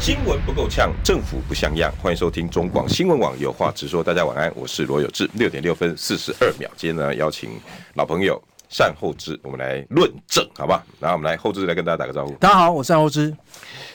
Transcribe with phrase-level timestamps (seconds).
[0.00, 1.92] 新闻不够呛，政府不像样。
[2.02, 4.02] 欢迎收听中广新闻网有话直说。
[4.02, 5.30] 大家晚安，我是罗有志。
[5.34, 7.50] 六点六分四十二秒，今天呢邀请
[7.94, 10.84] 老朋友善后之，我们来论证，好吧？
[10.98, 12.32] 然后我们来后之来跟大家打个招呼。
[12.38, 13.30] 大家好，我是单厚之。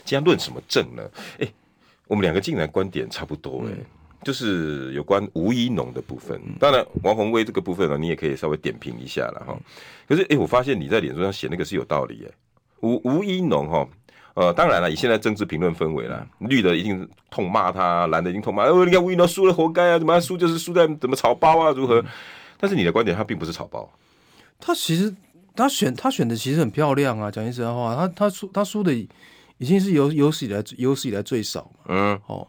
[0.05, 1.04] 今天论什么证呢？
[1.38, 1.54] 哎，
[2.07, 3.85] 我们两个竟然观点差不多，哎、嗯，
[4.23, 6.40] 就是有关吴怡农的部分。
[6.57, 9.60] 当然，王宏威这个部分呢，你也可以稍微点评一下了哈。
[10.07, 12.32] 可是，哎，我发现你在脸书上写那个是有道理，哎，
[12.80, 13.85] 吴吴怡农哈。
[14.36, 18.64] 呃，当然了，以现在政治评论氛围了，绿的一定痛骂他，蓝的一定痛骂。
[18.64, 20.00] 哦，你看吴怡农输了，活该啊！
[20.00, 21.72] 怎么输就是输在怎么草包啊？
[21.72, 22.04] 如何？
[22.60, 23.88] 但是你的观点，他并不是草包。
[24.60, 25.13] 他其实
[25.55, 31.70] 他选他选的其实很漂亮啊，讲句实在话，他他输他输的已经是有有史以来有史以来最少。
[31.88, 32.48] 嗯，哦，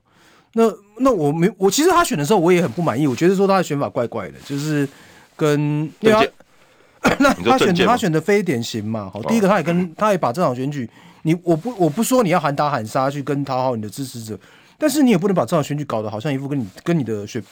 [0.54, 0.64] 那
[0.98, 4.88] 那我没我其实他选的时候我也很不满意，我觉得说他的选法怪怪的，就是
[5.36, 6.22] 跟对啊
[7.18, 9.10] 那他选他选的非典型嘛。
[9.12, 10.88] 好，第一个他也跟他也把这场选举。
[11.26, 14.38] 你我不我不说你要喊打喊杀去跟讨好你的支持者，
[14.78, 17.42] 但是你也不能把这场选举搞得好像一副跟你跟你的选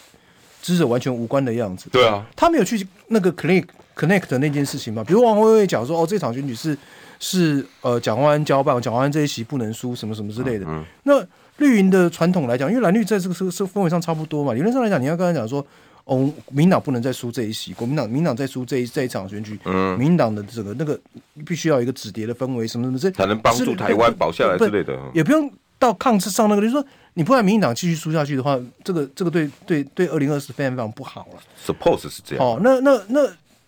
[0.63, 1.89] 支持者完全无关的样子。
[1.91, 5.03] 对啊，他没有去那个 connect connect 的那件事情嘛？
[5.03, 6.77] 比如王辉辉讲说哦，这场选举是
[7.19, 10.67] 是呃蒋万安交办，蒋万安这一席不能输，什么什么之类的。
[10.67, 15.67] 嗯嗯、那绿营的传统来讲，因为蓝绿在这个这个氛围上差不多嘛，理论上来讲，你要跟他讲说。
[16.05, 20.99] 哦，民党不能再输这一席，国民党民党再输这一这一场选举，嗯，民党的这个那个
[21.47, 31.41] 必须要有一个止跌的氛围，什么什么这才能帮助台湾保下来之类的，也不用到抗制上那个，就是说你不然民进党继续输下去的话，这个这个对对对二零二四非常非常不好了。
[31.65, 32.45] Suppose 是这样。
[32.45, 33.21] 哦，那那那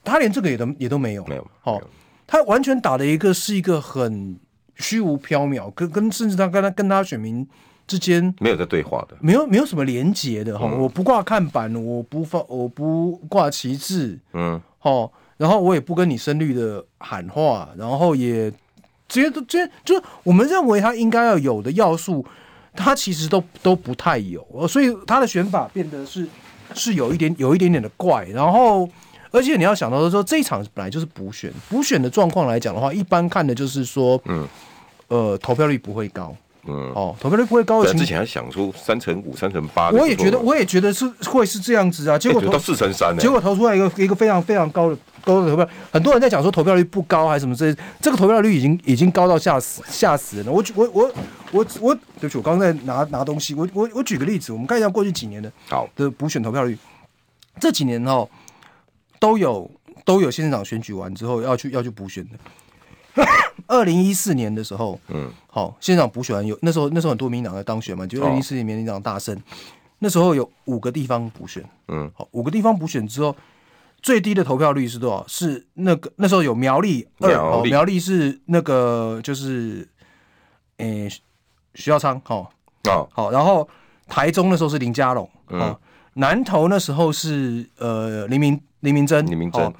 [0.03, 1.47] 他连这个也都也都没有，没有。
[1.61, 1.81] 好，
[2.27, 4.37] 他完全打的一个是一个很
[4.77, 7.47] 虚无缥缈，跟跟甚至他跟他跟他选民。
[7.87, 18.51] 之间没有在对话的，没有没有什么连结的哈、嗯，我不挂看板，我不放，我不挂旗帜，嗯，好，然后我也不跟你深绿的喊话，然后也
[19.07, 22.25] 这些都这些就是我们认为他应该要有的要素，
[22.75, 26.27] 他其实都都不太有，所以他的选法变得是
[26.75, 28.89] 是有一点有一点点的怪，然后
[29.31, 34.49] 而且你要想到的说，这一场本来就是补选，补选的状况来讲的话，一般看的就是说，嗯，
[35.09, 36.35] 呃，投票率不会高。
[36.67, 38.05] 嗯哦，投票率不会高的情况。
[38.05, 42.19] 之前还想出三成五、三成八，我也觉得，我也觉得是会是这样子啊。
[42.19, 47.77] 结果投、欸、到四成三，结果投出来一个一个非常非常高的高的投票，很多人在讲说投票率不高还是什么之类。
[48.01, 50.53] 这个投票率已经已经高到吓死吓死人了。
[50.53, 51.13] 我我我
[51.53, 53.55] 我我，对不起，我刚刚在拿拿东西。
[53.55, 56.79] 我我我举个例子，我们看一下过去几年的好的补选投票率，
[57.61, 58.29] 这几年哦
[59.19, 59.71] 都有
[60.05, 62.31] 都有县长选举完之后要去要去补选的。
[63.67, 69.41] 二零一四年的时候，嗯，好，县长补选完有那时候那时候很多民党在当选嘛，就二零一四年民进党大胜，
[70.01, 73.35] 那时候有五个地方补选，嗯，好，五个地方补选之后，
[74.03, 75.25] 最低的投票率是多少？
[75.27, 79.89] 是那个那时候有苗栗二，苗栗，苗栗是那个就是，
[80.79, 81.09] 诶
[81.75, 82.53] 徐耀昌，好，
[82.85, 83.67] 哦，好，然后
[84.09, 85.75] 台中那时候是林佳龙，嗯，
[86.15, 89.73] 南投那时候是呃林明林明珍，林明珍，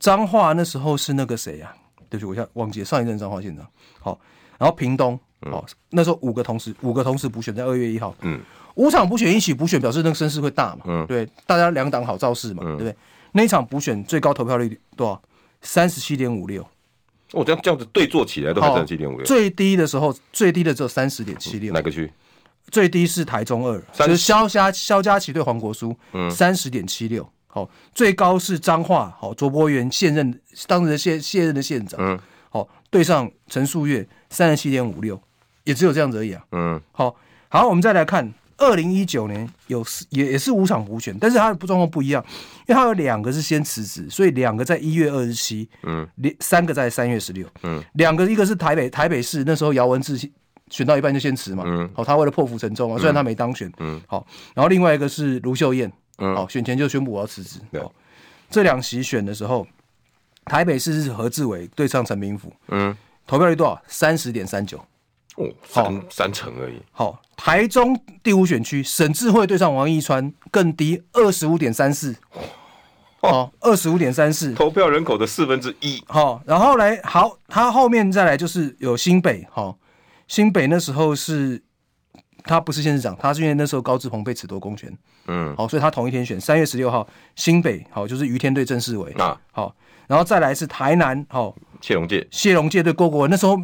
[0.00, 1.74] 彰化那时候是那个谁呀？
[2.08, 3.66] 对不起，我现在忘记了上一任彰化县长。
[4.00, 4.18] 好，
[4.58, 5.18] 然后屏东，
[5.50, 8.40] 好、嗯，那时候五个同时五个同时补选在二月一号，嗯，
[8.74, 12.96] 五场补选一起补选，表示那个声势会大嘛，嗯，对，大家两党好造势嘛，嗯、对不对？
[13.32, 15.22] 那一场补选最高投票率多少？
[15.60, 16.62] 三十七点五六。
[17.32, 19.26] 哦，这样这样子对坐起来都还三十七点五六。
[19.26, 21.72] 最低的时候，最低的只有三十点七六。
[21.74, 22.10] 哪个区？
[22.70, 27.28] 最低是台中二，就是萧家萧家琪对黄国书，嗯，三十点七六。
[27.50, 32.18] 好，最高是彰化，好，卓博源现任当时的现现任的县长，嗯，
[32.50, 35.18] 好，对上陈树月三十七点五六，
[35.64, 37.16] 也只有这样子而已啊，嗯，好，
[37.48, 42.22] 好，我们再来看二零一九年有也也是五场补选，但是他的状况不一样，
[42.66, 50.18] 因为他有两个是先辞职，所以两个在一月二十七，嗯，连三个在三月十六，嗯，两个一个是台北台北市那时候姚文智
[50.68, 55.90] 选到一半就先辞嘛，嗯，好，他为了破釜沉舟啊，虽然他没当选，嗯，好，然后另外一个是卢秀燕。
[56.18, 57.58] 嗯，好，选前就宣布我要辞职。
[57.72, 57.82] 对，
[58.50, 59.66] 这两席选的时候，
[60.44, 62.52] 台北市是何志伟对上陈明福。
[62.68, 63.80] 嗯，投票率多少？
[63.86, 64.78] 三十点三九。
[65.36, 66.82] 哦，三三成而已。
[66.90, 72.16] 好，台中第五选区沈智慧对上王一川更低，二十五点三四。
[73.20, 74.52] 哦，二十五点三四。
[74.54, 76.02] 投票人口的四分之一。
[76.08, 79.46] 好，然后来好，他后面再来就是有新北。
[79.50, 79.78] 好，
[80.26, 81.62] 新北那时候是
[82.48, 84.90] 他不是县市长，他是因为那时候高志鹏被褫夺公权，
[85.26, 87.06] 嗯，好，所以他同一天选三月十六号
[87.36, 89.74] 新北，好，就是于天对郑世伟啊，好，
[90.06, 93.56] 然后再来是台南，好，谢龙介，谢龙介对郭国文，那时候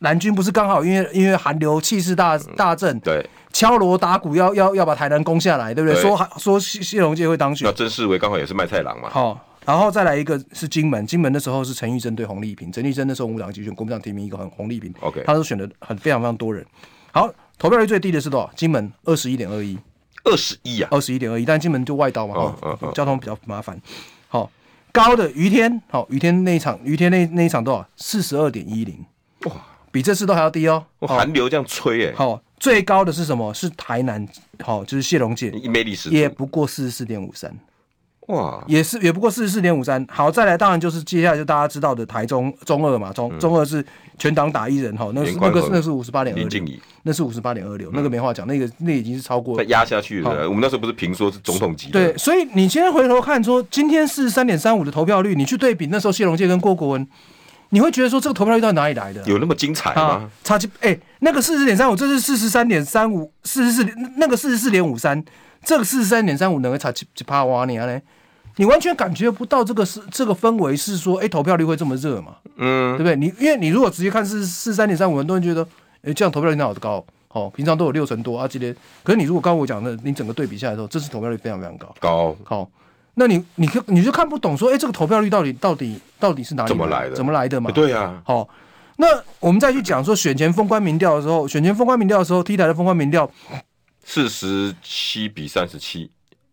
[0.00, 5.94] 蓝军不是刚好因为因为韩流气势大大振，对，敲锣打鼓要要要把台南攻下来，对不对？
[5.94, 6.02] 对。
[6.02, 9.46] 说说谢谢龙介会当选，那郑世伟刚好也是卖菜郎嘛，好。
[9.66, 16.64] 然后再来一个是金门，金门的时候是陈玉珍对洪丽萍，陈玉珍那时候我们党集选，国民党提名一个很洪丽萍，OK，他都选的很非常非常多人。
[17.12, 17.30] 好，
[17.60, 18.50] 投票率最低的是多少？
[18.56, 19.78] 金门二十一点二一，
[20.24, 23.78] 二十一啊，二十一点二一，但金门就外岛嘛，哦哦哦、交通比较麻烦。
[24.28, 24.50] 好，
[24.90, 27.86] 高的于天，好，于天那一场，于天那那一场多少？
[27.98, 29.04] 四十二点一零，
[29.44, 29.52] 哇，
[29.92, 30.86] 比这次都还要低哦。
[31.00, 33.52] 寒流这样吹哎，好，最高的是什么？
[33.52, 34.26] 是台南，
[34.64, 37.54] 好，就是谢龙介，没历史也不过四十四点五三。
[38.30, 40.04] 哇，也是也不过四十四点五三。
[40.10, 43.84] 好，再来当然就是接下来就大家知道的台中中二嘛，中、嗯、中二是
[44.18, 46.62] 全党打一人哈，那是那个那是五十八点二六，
[47.02, 50.48] 那是五十八点二六，那个没话讲，那个那个、已经是超过再压下去了。
[50.48, 57.08] 我们那时候不是评说是总统级的，对，所以你现在回头看说今天四十三点三五的投票率，你去对比那时候谢龙介跟郭国文，
[57.70, 59.22] 你会觉得说这个投票率到哪里来的？
[59.24, 60.30] 有那么精彩吗？
[60.44, 63.86] 差距哎，那个四十点三五，这是四十三点三五，四十四
[64.16, 65.24] 那个四十四点五三，
[65.64, 68.00] 这个四十三点三五能够差几几趴哇你呢？
[68.60, 72.36] 你完全感觉不到这个是这个氛围，是说，哎、欸，投票率会这么热嘛？
[72.58, 73.16] 嗯，对不对？
[73.16, 75.62] 你因为你如果直接看是四三点三五，很多人觉得，
[76.02, 82.70] 哎、欸，这样投票率那好高，哦，平常都有六成多啊，今天，可是你如果刚刚我讲的，你整个对比下来候，这次投票率非常非常高，高，好，
[83.14, 87.16] 那你你你就看不懂说，哎、欸，这个投票率到底到底到底是哪里来怎么来的？
[87.16, 87.70] 怎么来的嘛？
[87.70, 88.46] 对啊，好，
[88.96, 89.06] 那
[89.38, 93.30] 我们再去讲说选前封关民调的时候，选前封关民调的时候，T 台的封关民调
[94.04, 96.10] 四十七比三十七，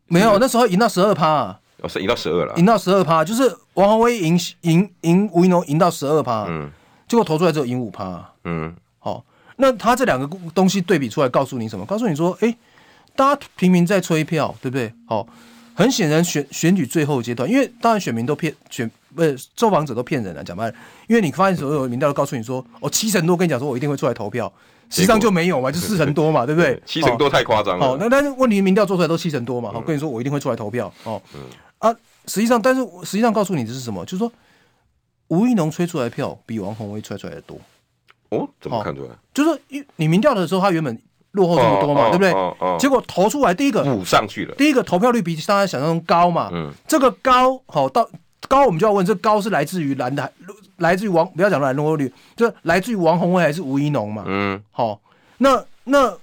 [0.08, 1.28] 没有，那时候赢到十二趴。
[1.28, 1.60] 啊。
[1.82, 3.44] 哦，是赢到十二了，赢到十二趴，就是
[3.76, 6.70] 王宏威赢赢赢吴怡农赢到十二趴，嗯，
[7.08, 9.24] 结果投出来只有赢五趴，嗯，好，
[9.58, 11.86] 那他这两个东西对比出来，告诉你什么？
[11.86, 12.58] 告诉你说，哎、欸，
[13.16, 14.92] 大家平民在吹票，对不对？
[15.06, 15.28] 好，
[15.76, 20.74] 很显然选选举最后阶段，因为当然选民都骗选，不是受访者都骗人了，讲白了，
[21.08, 24.52] 因为你发现所有民调都告诉你说，哦，七成多跟你讲说我一定会出来投票，
[24.90, 26.82] 实际上就没有嘛，就四成多嘛，对不对？
[26.88, 27.86] 七成多太夸张了。
[27.86, 31.42] 好，那但是问题民调做出来都七成多嘛，好，跟你说我一定会出来投票，哦，嗯。
[31.80, 31.96] 啊，
[32.26, 34.04] 实际上，但是实际上告诉你的是什么？
[34.06, 34.32] 就是说，
[35.28, 37.60] 吴怡农吹出来的票比王鸿威吹出来的多。
[38.30, 39.10] 哦，怎么看出来？
[39.34, 41.00] 就是说，你你民调的时候，他原本
[41.32, 42.32] 落后这么多嘛，哦、对不对？
[42.34, 46.50] 哦哦、结果投出来第一个补上去了，第一个投票率比大家想象中高嘛。
[46.52, 48.10] 嗯，这个高好到
[48.48, 50.32] 高，我们就要问，这、高是来自于蓝的，
[50.78, 54.24] 来自于王，不要讲蓝落后率，就来自于王鸿威还是吴怡农嘛？
[54.26, 55.00] 嗯，好，
[55.38, 56.14] 那那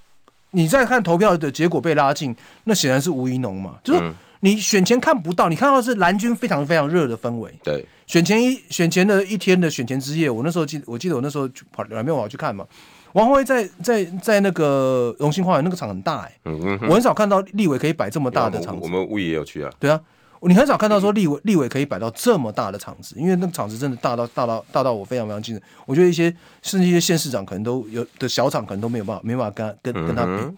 [0.50, 2.34] 你再看投票的结果被拉近，
[2.64, 4.12] 那显然是吴怡农嘛，就是。
[4.44, 7.50] 嗯你选前看不到，你看到是蓝军非常非常热的氛围。
[7.62, 12.66] 对，选前一选前的一天的选前之夜，我那时候记，我记得我那时候跑两边我要去看嘛。
[13.14, 18.80] 王宏威在在在那个荣兴花园那个场很大哎、欸，嗯嗯，我很少看到立委可以摆这么大的场子。
[18.82, 19.72] 我们物业也有去啊。
[19.78, 19.98] 对啊，
[20.42, 25.62] 你很少看到说立委立委可以摆到这么大的场子，因为那个场子真的大到大到大到我非常非常惊人。
[25.86, 26.24] 我觉得一些
[26.60, 30.54] 甚至一些县市长可能都有的小场可能都没有办法没办法跟跟跟他比。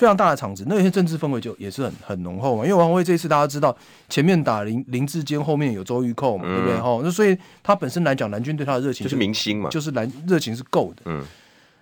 [0.00, 2.64] 非常大的场子，那些政治氛围就也是很很浓厚嘛。
[2.64, 3.76] 因为王鸿薇这一次大家知道，
[4.08, 6.80] 前面打林林志坚，后面有周玉蔻嘛，嗯、对不对？
[6.80, 11.02] 哈，那所以他本身来讲，蓝军对他的热情就，就是明星嘛，就是蓝热情是够的。
[11.04, 11.22] 嗯，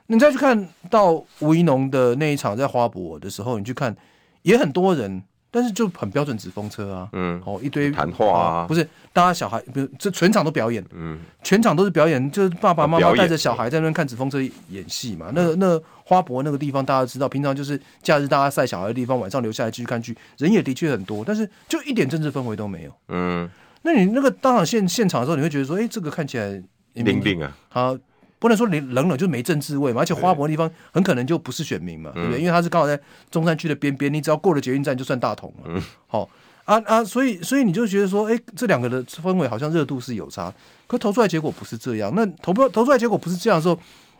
[0.08, 3.96] 你再去看到吴怡农的那一场在花博的时候，你去看
[4.42, 5.22] 也很多人。
[5.50, 15.32] 但是就很标准纸风车啊，嗯，哦，一堆谈话啊，不是，大家小孩不是，这全场都表演，嗯，全场都是表演，就是爸爸妈妈带着小孩在那边看纸风车演戏嘛。
[15.34, 23.46] 那那花博那个地方大家知道，平常就是假日大家晒小孩的地方，晚上留下来继续看剧，人也的确很多，但是就一点政治氛围都没有，嗯。
[23.82, 26.62] 那你那个当场现现场的时候，你会觉得说，哎，这个看起来
[26.94, 27.96] 冷冰啊，好。
[28.40, 32.38] 不能说你冷冷就没政治味嘛，而且花博的地方很可能就不是选民嘛，对不对？
[32.38, 32.96] 因为他是刚好在
[33.32, 35.82] 中山区的边边，你只要过了捷运站就算大同嘛。
[36.06, 36.28] 好
[36.64, 40.54] 啊啊，所以所以你就觉得说，哎，这两个的氛围好像热度是有差，
[40.86, 42.12] 可投出来结果不是这样。
[42.14, 43.76] 那投票投出来结果不是这样的时候，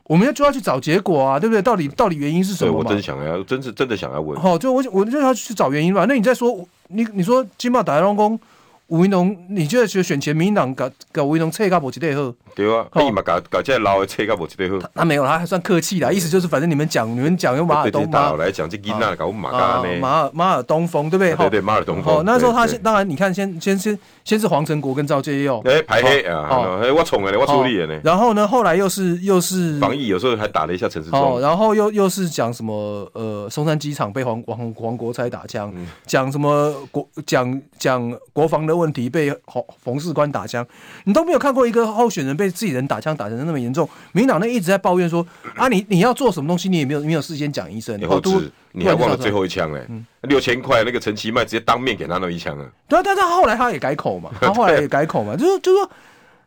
[0.09, 1.63] 我们要就要去找结果啊，对不对？
[1.63, 2.73] 到底到底原因是什么？
[2.73, 4.37] 我真想要，真是真的想要问。
[4.41, 6.05] 好，就我我就要去找原因吧。
[6.09, 8.41] 那你再说，你你说金茂打开龙宫。
[8.89, 12.33] 吴怡农，你觉得选选前民进党搞搞吴怡农切卡无一对好？
[12.55, 14.79] 对啊，他嘛搞搞这老的切卡无一对好。
[14.95, 19.99] 他没有，他还算客气的，意思就是反正你们讲，你们讲用马尔东马来讲这囡仔搞马嘎呢？
[20.01, 21.35] 马尔马尔东风，对不对？
[21.35, 22.17] 对对，马尔东风。
[22.17, 26.49] 哦，那时候他先当然，你看先先先先是黄成国跟赵介佑，哎排黑啊，
[26.97, 28.01] 我冲的呢，我处理了呢。
[28.03, 31.37] 然后呢，后来又是又是防疫，有时候还打了一下陈世忠。
[31.37, 35.71] 哦，然后又又是讲什么呃松山机场被黄黄黄国才打枪，
[36.07, 38.78] 讲什么国讲讲国防的。
[38.79, 40.67] 问题被洪冯士官打枪，
[41.05, 43.89] 你都没有看过一个候选人被自己人打枪打成那么严重。
[44.13, 49.87] 民进党那一直在抱怨说啊，你你要做什么东西，你也没有没有事先讲一声，你后知，你还忘了最后一枪嘞，
[50.23, 52.65] 六千块那个陈其迈直接当面给他那一枪啊。
[52.89, 55.91] 对啊，但是后来他也改口嘛，他后来也改口嘛， 就是就是说，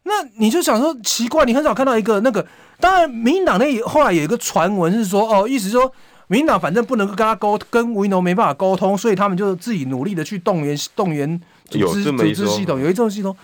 [0.03, 2.45] 那你就想说奇怪，你很少看到一个那个，
[2.79, 5.91] 当然民进党那后来有一个传闻是说，哦，意思说。
[6.27, 11.41] 民进党反正不能够跟他沟，跟吴怡农没办法沟通，所以他们就自己努力的去动员动员
[11.72, 13.36] 组织组织系统，有一种系统。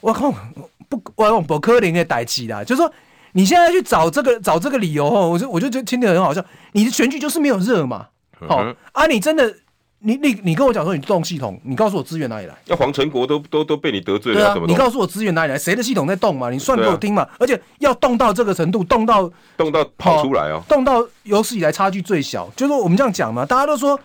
[0.00, 0.30] 我靠，
[0.88, 2.92] 不，我用不可能的代志啦，就是说
[3.32, 6.42] 你现在去找这个找这个理由哦，我就我就觉得听得很好笑。
[6.72, 8.06] 你的选举就是没有热嘛，
[8.48, 9.54] 好、嗯、啊，你真的。
[10.02, 12.56] 你你你跟我讲说你动系统，你告诉我资源哪里来？
[12.64, 15.58] 要黄成国都都都被你得罪了，对啊，你告诉我资源哪里来？
[15.58, 16.48] 谁的系统在动嘛？
[16.48, 17.28] 你算给我听嘛？
[17.38, 23.44] 而且要动到这个程度，动到动到跑出来哦，动到有史以来差距最小，就是我们这样讲嘛。
[23.44, 24.00] 大家都说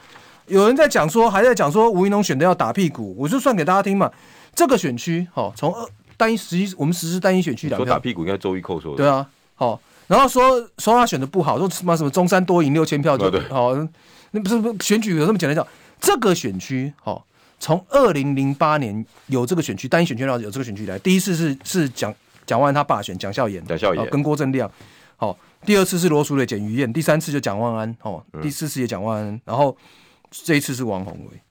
[0.48, 4.12] 有人在讲说，还在讲说吴怡农选的要打屁股，我就算给大家听嘛。
[4.54, 5.86] 这个选区好，从二
[6.16, 13.74] 单一实际我们实施单一选区两票，说打屁股应该周一扣说的，对啊，好，然后说说他选的不好，说什么什么中山多赢六千票就 好，
[14.32, 15.68] 那不是不选举有这么简单讲？
[16.00, 17.22] 这个选区，哈，
[17.60, 22.14] 从二零零八年有这个选区，单一选区然后有这个选区来，第一次是是蒋
[22.46, 24.10] 蒋万安他爸选蒋孝严，蒋孝严。
[24.10, 24.72] 跟郭正亮，
[25.18, 29.75] 好，第二次是罗淑蕾、简于晏，第三次就蒋万安，哦，第四次也蒋万安，然后
[30.32, 31.41] 这一次是王宏伟，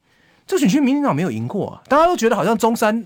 [0.46, 3.04] 这个选区民进党没有赢过啊，大家都觉得好像中山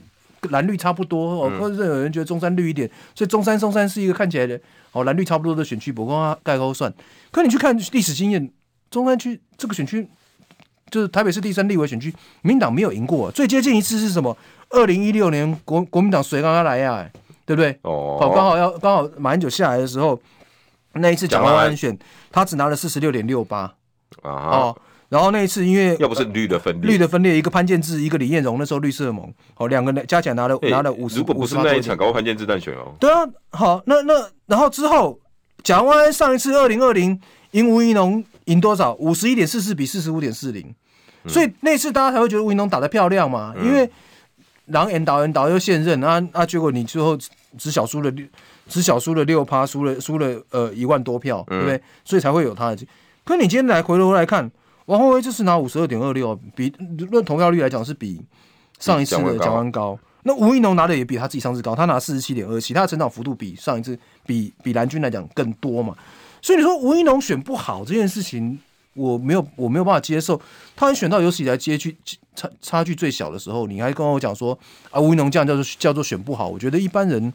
[0.51, 4.61] 蓝绿差不多，哦，或者有人觉得中山绿一点，所以中山中山是一个看起来的
[4.93, 6.93] 哦蓝绿差不多的选区，不过他盖高算，
[7.31, 8.51] 可你去看历史经验，
[8.91, 10.09] 中山区这个选区。
[10.91, 12.11] 就是台北市第三立委选区，
[12.41, 14.35] 民进党没有赢过，最接近一次是什么？
[14.71, 17.07] 二零一六年国国民党谁刚刚来呀？
[17.45, 17.79] 对不对？
[17.83, 20.19] 哦，好，刚好要刚好马英九下来的时候，
[20.95, 21.95] 那一次蒋万安选，
[22.33, 23.71] 他只拿了四十六点六八
[24.23, 24.33] 啊。
[24.33, 32.95] 哦，然后那一次因为要不是绿的分裂，绿的分裂，一个潘建志，一个李彦荣，那时候绿色盟，哦，两个人加起来拿了拿了五十，如果不是那一场搞潘建志当选哦。
[33.01, 35.19] 对啊，好，那那然后之后
[35.63, 37.21] 蒋万安上一次二零二零
[37.53, 38.25] 赢吴怡农。
[38.49, 38.95] 赢多少？
[38.95, 40.75] 五十一点四四比四十五点四零，
[41.27, 43.53] 所以那次大家才会觉得吴怡农打得漂亮嘛。
[43.59, 43.87] 嗯、因为
[44.69, 47.15] 狼演导演导又现任啊啊，结果你最后
[47.59, 48.27] 只小输了六，
[48.67, 51.77] 只小输了六趴，输了输了呃一万多票，对不对？
[51.77, 52.87] 嗯、所以才会有他的。
[53.23, 54.51] 可你今天来回头来看，
[54.89, 56.71] 王宏威这次拿五十二点二六，比
[57.11, 58.19] 论投票率来讲是比
[58.79, 59.99] 上一次的蒋万高。
[60.23, 65.95] 那吴一农拿的也比他自己上次高，他拿四十七点二七，他的成长幅度比上一次比比蓝军来讲更多嘛。
[66.41, 68.59] 所以你说吴一农选不好这件事情，
[68.95, 70.41] 我没有我没有办法接受。
[70.75, 71.95] 他选到有史以来接距
[72.35, 74.59] 差差距最小的时候，你还跟我讲说
[74.91, 76.49] 啊，吴一农这样叫做叫做选不好。
[76.49, 77.31] 我觉得一般人，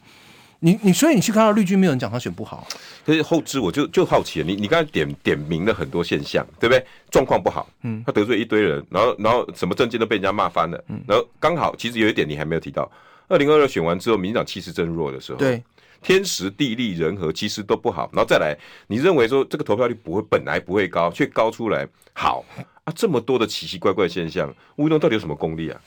[0.64, 2.66] 你你所以你去看到绿军，没有人讲他选不好。
[3.06, 6.86] 可是后知我就就好奇了，你你刚才点点名了很多现象，对不对？
[7.12, 12.90] 状况不好，嗯，他得罪一堆人，然后然后什么证件都被人家骂翻了，嗯，然后刚好其实有一点你还没有提到，
[13.28, 15.62] 二零二二选完之后，民进党气势正弱的时候，对。
[16.02, 18.54] 天时地利人和其实都不好，然后再来，
[18.88, 22.44] 你认为说这个投票率不会本来不会高，却高出来，好
[22.84, 25.80] 啊，这么多的奇奇怪怪现象，吴东到底有什么功力啊？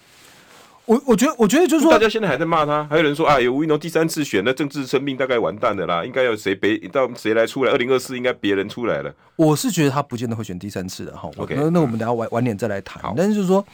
[0.86, 7.72] 我我觉得我觉得就是说，大家现在还在骂他，还有人说啊，有吴怡农第三次选，那政治生命大概完蛋的啦，应该要谁别到谁来出来？
[7.72, 9.14] 二零二四应该别人出来了。
[9.36, 11.30] 我是觉得他不见得会选第三次的哈。
[11.36, 13.12] OK，那那我们等下晚晚点再来谈。
[13.16, 13.64] 但是就是说。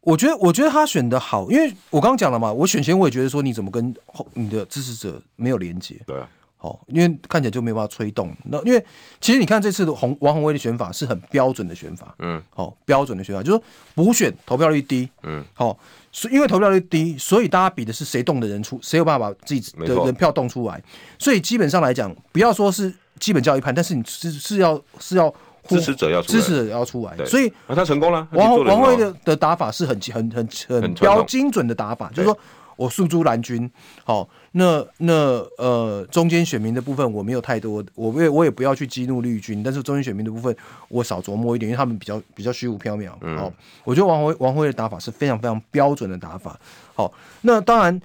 [0.00, 3.94] 我觉得，我觉得他选的好，因为我刚刚讲了嘛，我选前我也觉得说，你怎么跟
[4.32, 5.96] 你的支持者没有连接？
[6.06, 6.26] 对啊，
[6.60, 8.34] 好，因为看起来就没有办法吹动。
[8.46, 8.84] 那因为
[9.20, 15.78] 其实你看这次的洪王宏威的选法是很标准的选法，嗯，好，标准的选法就是说补选投票率低，嗯，好，
[16.10, 20.82] 所以因为投票率低，所以大家比的是谁动的人出，谁有办法把自己的人票动出来。
[21.18, 25.32] 所以基本上来讲，不要说是基本教育判，但是你是是要是要。
[25.68, 28.26] 支持者要出，支持者要出来，所以他成功了。
[28.32, 32.38] 王王鸿薇的的打法是很很很很标精准的打法，就是说
[32.78, 33.68] 我诉诸蓝军，
[34.04, 35.12] 好，那那
[35.58, 40.56] 呃中间选民的部分我没有太多，我也我也不要去激怒绿军，但是中间选民的部分
[40.88, 43.10] 我少琢磨一点，因为他们比较比较虚无缥缈。
[43.36, 46.58] 好，我觉得王辉王辉的打法是非常非常标准的打法。
[46.94, 48.00] 好，那当然。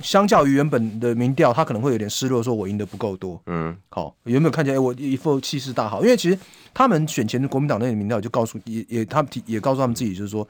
[0.00, 3.40] 相较于原本的民调，他可能会有点失落，说我赢得不够多。
[3.46, 6.38] 嗯，好，原本看起来我一副气势大好，因为其实
[6.72, 10.46] 他们选前的国民党那个民调就告诉也也他们也告诉他们自己，就是说，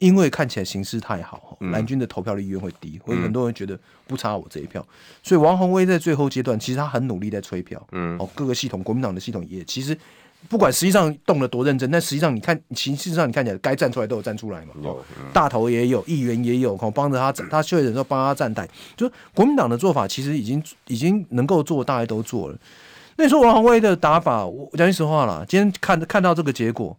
[0.00, 4.84] 因为看起来形势太好，蓝军的投票率意愿会低，或者很多人觉得不差我这一票，
[5.22, 7.80] 所以王宏威在最后阶段其实他很努力在催票。
[7.92, 9.96] 嗯，哦，各个系统国民党的系统也其实。
[10.48, 14.68] 不管实际上动了多认真，但实际上你看，其实上你看起来该站出来都有站出来嘛。
[14.82, 14.98] 有，
[15.34, 18.66] 大头也有，议员也有，帮着他，他确诊时候帮他站台。
[18.96, 22.56] 就国民党的做法，其实已经已经能够做，大家都做了。
[23.16, 26.96] 那你说王宏威的打法，我讲句实话了，今天看看到这个结果，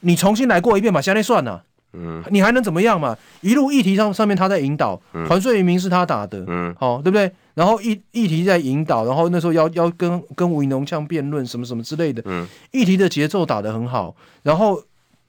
[0.00, 1.62] 你重新来过一遍吧，现在算了。
[1.92, 3.16] 嗯，你还能怎么样嘛？
[3.40, 7.30] 一路议题上上面他在引导，团税移民是他打的，嗯，好、哦，对不对？
[7.54, 14.82] 然后议议题在引导，然后那时候要要跟跟吴怡农这样辩论什么什么之类的，嗯，议题的节奏打得很好，然后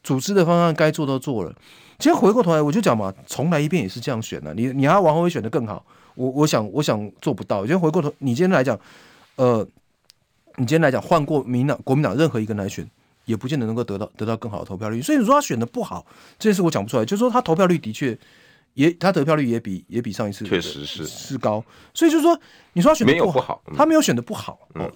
[0.04, 1.54] 组织的方案该做都做了。
[1.98, 4.54] 其实回过头来我就讲嘛，重来一遍也是这样选的、啊。
[4.56, 5.84] 你你还要王宏伟选的更好，
[6.16, 7.60] 我我想我想做不到。
[7.60, 8.80] 我觉得回过头，你今天来讲，
[9.36, 9.68] 呃，
[10.58, 12.88] 你今天来讲换过民党国民党任何一个人来选。
[13.32, 16.06] 也不见得能够得到得到更好的投票率，所以你说他选的不好，
[16.38, 17.06] 这件事我讲不出来。
[17.06, 18.18] 就是说他投票率的确
[18.74, 22.38] 也，他得票率也比也比上一次确实是是高，所以就是说
[22.74, 24.60] 你说他选的不好，没有不好，他没有选的不好。
[24.76, 24.92] 嗯，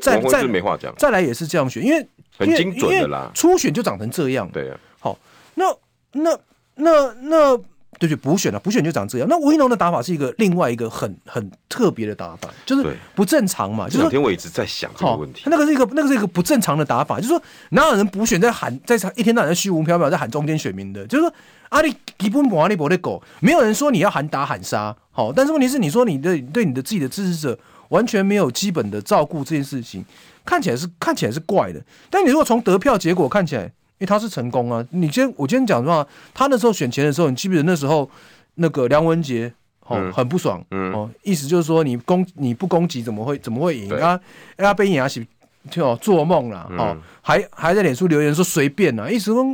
[0.00, 2.06] 再再没话讲，再来也是这样选，因为
[2.38, 4.48] 很精准的啦，初选就长成这样。
[4.50, 5.18] 对啊，好，
[5.56, 5.64] 那
[6.12, 6.38] 那
[6.76, 7.60] 那那。
[7.92, 9.26] 那对对，补选了，补选就长这样。
[9.28, 13.86] 那吴一农的打法是一个另外一个很很特别的打法，就是不正常嘛。
[13.88, 15.42] 就这两天我一直在想这个问题。
[15.46, 21.06] 那个是一个那个是一个不正常的打法，就是说哪有人补选在喊在一天到晚在虚无缥缈在喊中间选民的？
[21.08, 21.34] 就是说
[21.70, 24.96] 阿里基本阿里伯的狗，没有人说你要喊打喊杀。
[25.10, 30.04] 好，但是问题是你说你的对你的自己的支持者完全没有基本的照顾这件事情，
[30.44, 31.82] 看起来是看起来是怪的。
[32.08, 33.70] 但你如果从得票结果看起来。
[34.00, 34.84] 因为他是成功啊！
[34.90, 38.10] 你今天我今天讲的话，他那时候选前的时候，你记不记得那时候
[38.54, 39.52] 那个梁文杰
[39.86, 44.18] 哦、嗯、很不爽，嗯哦，意思就是说你攻你不攻击怎么会怎么会赢啊？
[44.56, 45.24] 阿贝亚是
[45.70, 49.44] 就做梦了哦，还还在脸书留言说随便啊，意思说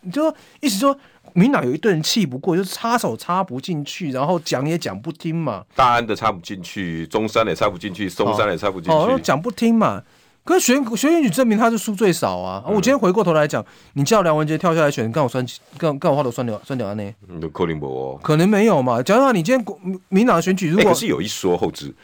[0.00, 0.98] 你就说意思说
[1.34, 5.64] 民党有一堆人气不过，就是插手插不进去，然后讲也讲不听嘛。
[5.76, 10.02] 大安的插不进去，中山的也插不进去，松山的也插不进去，哦，讲、哦、不听嘛。
[10.44, 12.64] 可是选选举证明他是输最少啊！
[12.66, 15.46] 嗯、我今天回过头来讲，你叫梁文杰跳下来选，跟我算，
[15.78, 17.14] 跟跟我话都算掉算掉安呢？
[17.52, 19.00] 可能没有，可能没有嘛。
[19.00, 19.64] 假如说你今天
[20.08, 21.94] 民党的选举，如果、欸、可是有一说后知，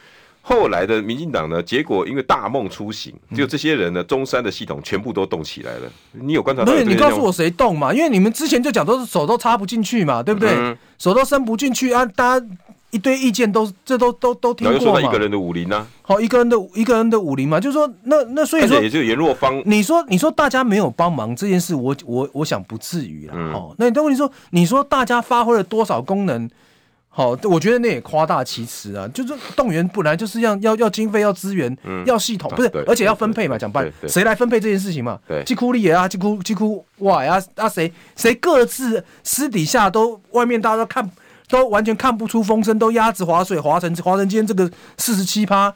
[0.41, 5.91] 后来的民进党呢，结果因为大梦初醒，就这些人呢，中山的系统全部都动起来了。
[6.13, 6.71] 你有观察到？
[6.71, 7.93] 对，你告诉我谁动嘛？
[7.93, 10.51] 因为你们之前就讲都是手都插不进去嘛，对不对？
[10.55, 12.45] 嗯、手都伸不进去啊，大家。
[12.91, 14.99] 一堆意见都这都都都听过嘛？
[14.99, 15.85] 说一个人的武林呢？
[16.01, 19.61] 好，一个人的一个人的武林嘛，就是说那那所以说也就颜若芳。
[19.65, 23.33] 你说你说大家没有帮忙这件事，我我我想不至于啦。
[23.53, 26.49] 哦、嗯，那但问题说，你说大家发挥了多少功能？
[27.11, 29.07] 好，我觉得那也夸大其词啊。
[29.09, 35.19] 就是动员本来就是要要要经费要资源、嗯、要系统，不是而且要分配嘛，讲白谁来分配这件事情嘛？
[35.27, 41.07] 对，几乎利也啊，几乎几乎哇呀啊谁谁各自私底下都外面大家都看。
[41.49, 45.73] 都完全看不出风声，都鸭子划水划成划成今天这个四十七趴，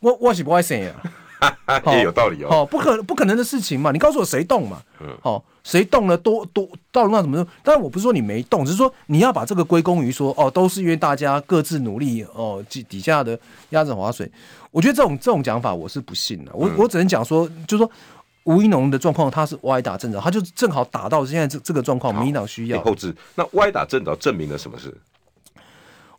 [0.00, 0.92] 我我是不爱谁
[1.38, 7.44] 啊， 也有道理哦，哦，不可不可能的事情嘛，你告诉我谁动嘛，嗯，哦，谁动了多多到那怎么？
[7.62, 13.38] 当然我不是说你没动，只是说你要把这个归功于说哦，都是因为大家各自努力哦，底底下的
[13.70, 14.30] 鸭子划水，
[14.70, 17.90] 我觉得这种这种讲法我是不信的，我、嗯、我只能讲说，就是说
[18.44, 22.80] 吴一农的状况他是歪打正着，他就正好打到现在这这个状况，民进党需要。
[22.82, 24.96] 后置，那歪打正着证明了什么事？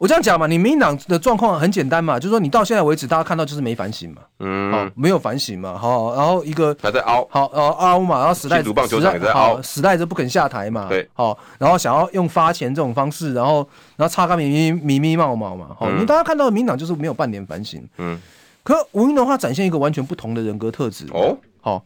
[0.04, 18.20] 我这样讲嘛，你民进党的状况很简单嘛，就是说你到现在为止，大家看到就是没反省嘛，嗯，好，没有反省嘛，好，然后一个还在凹，好，呃，凹嘛，然后时代主棒球场也在凹，时代就不肯下台嘛，对，好，然后想要用发钱这种方式，然后然后擦干咪咪咪咪冒冒嘛，好，你大家看到的民进党就是没有半点反省，嗯，
[18.62, 21.06] 可吴英龙他展现一个完全不同的人格特质。
[21.14, 21.82] 哦，好，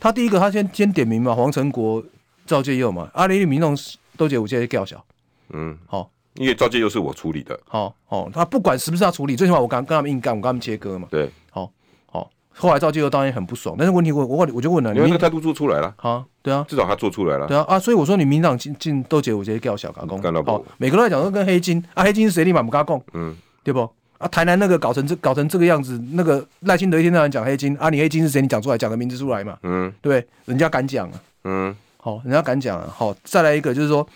[0.00, 2.02] 他第一个他先先点名嘛，黄成国、
[2.44, 3.78] 赵介佑嘛，阿里民众
[4.16, 5.04] 都觉得我现在较小，
[5.50, 6.10] 嗯，好。
[6.34, 11.70] 因为赵介又是我处理的，好，哦，他不管是不是他处理，最起码我刚跟他们硬干，我跟他们切割嘛，对，好，
[12.06, 23.80] 好，后来赵介又当然很不爽，但是问题我我我就问了，因为那个态度做出来了，好，对啊，至少他做出来了，对啊，啊，所以我说你民党进进都觉得我直接叫小卡工，好，每个人来讲都跟黑金，啊，黑金是谁立马不跟他讲，嗯，对不？
[24.18, 28.40] 啊，台南那个搞成这搞成这个样子，那个赖清德一天到晚讲黑金，啊，你黑金是谁？
[28.40, 34.06] 你讲出来，讲个名字出来嘛，嗯，对，人家敢讲啊，嗯，好，人家敢讲啊，好，再来一个就是说。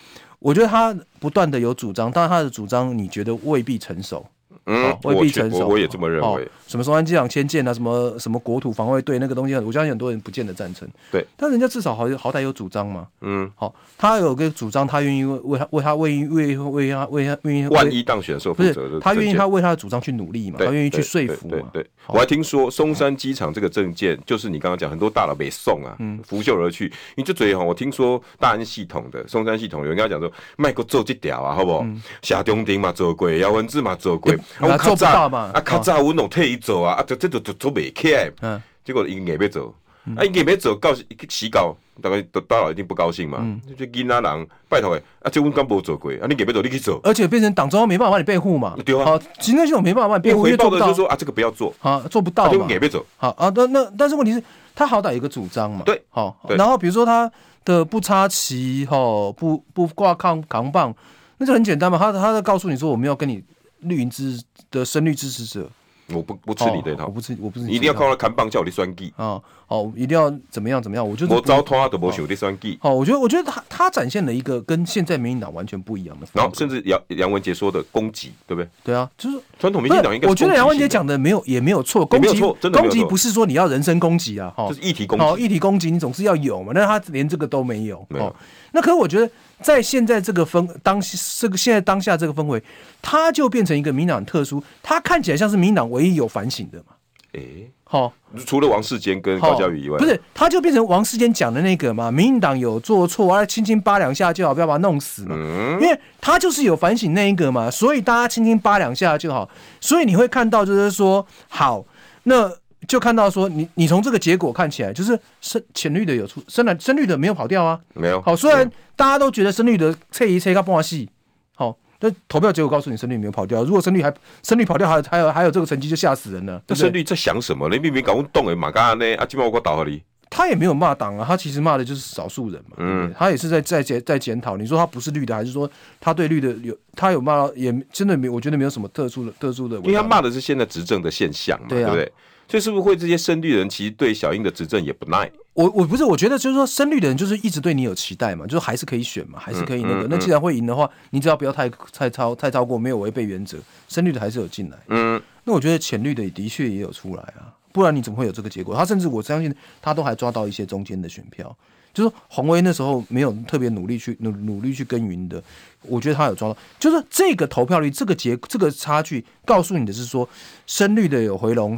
[0.45, 4.23] 我觉得他不断的有主张，但是他的主张你觉得未必成熟。
[4.65, 6.43] 嗯，未必成熟我，我也这么认为。
[6.43, 10.87] 哦、什么松山机场迁建啊，什么什么国土防卫队那个东西，我相信很多人不见得赞成。
[11.11, 13.07] 对，但人家至少好好歹有主张嘛。
[13.21, 21.69] 嗯，好，他有个主张，他愿意为为他为他为为为他为他愿意万一当选的时候负责的，他愿意他为他的主张去努力嘛，他愿意去说服嘛。
[21.71, 26.91] 对，我还听说松山机场这个政见，就是你刚刚讲很多大佬被送啊，嗯，拂袖而去。
[27.15, 31.85] 你这嘴哈，我听说大安系统的松山系统有人跟他讲说，卖个做这条啊，好不好？
[32.23, 35.51] 下中丁嘛做过，姚文智嘛做过，我做不到嘛。
[35.53, 38.31] 啊，较早阮拢替伊做啊，啊，这这就就做袂起来。
[38.41, 39.73] 嗯，结果伊硬要做，
[40.15, 41.05] 啊，伊硬要做，到时
[41.51, 43.39] 到，大概大佬一定不高兴嘛。
[43.41, 46.99] 嗯，就囡仔人拜托诶，啊，这阮刚无做过，啊，你硬要做，你去做。
[47.03, 48.75] 而且变成党中央没办法帮你辩护嘛。
[48.85, 49.05] 对啊。
[49.05, 52.51] 好，行政系统没办法帮你辩护，回报的就是说啊，这个不要做，啊，做不到嘛。
[52.51, 53.05] 就硬要做。
[53.17, 54.43] 好啊，那那但是问题是，
[54.75, 55.83] 他好歹有个主张嘛。
[55.85, 56.37] 对，好。
[56.49, 57.31] 然后比如说他
[57.63, 58.97] 的不插旗，哈，
[59.37, 60.93] 不不挂抗扛棒，
[61.37, 61.97] 那就很简单嘛。
[61.97, 63.41] 他他在告诉你说，我们要跟你
[63.79, 65.69] 绿营支的深绿支持者。
[66.13, 67.73] 我不不吃你这一套，我不吃，我不你。
[67.73, 69.41] 一定要靠他看棒叫我的算计啊！
[69.67, 71.09] 哦，一定要怎么样怎么样？
[71.09, 72.77] 我就我招他都没想的算计。
[72.79, 76.27] 好，我觉得我觉得他他展现了一个跟现在民进党完全不一样的。
[76.31, 78.69] 然后甚至杨杨文杰说的攻击，对不对？
[78.83, 80.29] 对啊，就是传统民进党应该。
[80.29, 85.43] 我觉得杨文杰讲的没有也没有错，攻击攻击不是说你要人身攻击啊，哈，就是议题攻击。
[85.43, 88.05] 议题攻击你总是要有嘛，那他连这个都没有。
[88.11, 88.35] 没有。
[88.73, 89.27] 那可是我觉得
[89.61, 91.01] 在现在这个氛当
[91.39, 92.61] 这个现在当下这个氛围，
[93.01, 96.85] 他就变成一个民进党特殊，他看起来像是民党唯一有反省的嘛。
[97.33, 98.13] 诶，好，
[98.45, 105.35] 除了王世坚跟高嘉瑜以外，不是，他就变成王世坚讲的那个嘛，民进党有做错，啊，轻轻扒两下就好，不要把他弄死嘛。
[105.37, 109.49] 嗯，因为他就是有反省那一个嘛，所以大家轻轻扒两下就好。
[109.81, 111.85] 所以你会看到，就是说，好，
[112.23, 112.49] 那
[112.87, 118.21] 就看到说，你你从这个结果看起来，就是深浅绿的有出，深蓝深绿的没有跑掉啊，没有。
[118.21, 121.09] 好，虽然大家都觉得深绿的测一测他不欢喜，
[121.55, 121.77] 好。
[121.97, 123.63] 但投票结果告诉你，深绿没有跑掉。
[123.63, 126.61] 如果深绿还深绿跑掉，还还有还有这个成绩，就吓死人了。
[126.67, 127.69] 那深绿在想什么？
[127.69, 129.15] 你明明搞不懂哎，马嘎呢？
[129.15, 130.03] 啊，今晚我倒和你。
[130.29, 132.77] 他也没有骂党啊，他其实骂的就是少数人嘛。
[132.77, 134.57] 嗯，他也是在在检在检讨。
[134.57, 137.49] 你说他不是绿的，还是说他对绿的有他有骂？
[137.55, 139.77] 也真的没，我觉得没有什么特殊的特殊的。
[139.77, 142.11] 因为他骂的是现在执政的现象嘛，对啊，对不对？
[142.47, 145.31] 所以是不是会这些深绿人其实对小英的执政也不耐？
[145.53, 150.03] 我我不是，我觉得就是说深绿的人就是一直对你有期待嘛，就是还是可以选嘛，还是可以那个。
[150.03, 153.57] 嗯嗯、那既然会赢的话，你只要不要太太超太超过，没有违背原则，
[153.87, 154.77] 深绿的还是有进来。
[154.89, 158.73] 嗯，那我觉得浅绿的的确也有出来啊，不然你怎么会有这个结果？
[158.73, 161.53] 他甚至我相信他都还抓到一些中间的选票。
[161.93, 165.41] 就是洪威那时候没有特别努力去努努力去耕耘的，
[165.81, 166.57] 我觉得他有抓到。
[166.77, 170.27] 就是这个投票率，这个结这个差距，告诉你的是说，
[170.67, 171.77] 深绿的有回笼，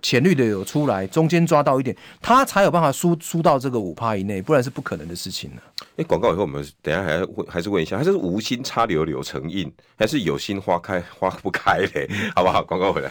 [0.00, 5.60] 浅绿的有出来，中间抓到一点，他才有办法输输到这个五趴以内，不然是不可能的事情呢。
[5.96, 12.08] 哎，广告以后我们等下还要问，还是问一下，他是无心插柳柳成荫，还是有心花开花不开嘞？
[12.34, 12.62] 好不好？
[12.62, 13.10] 广告回来。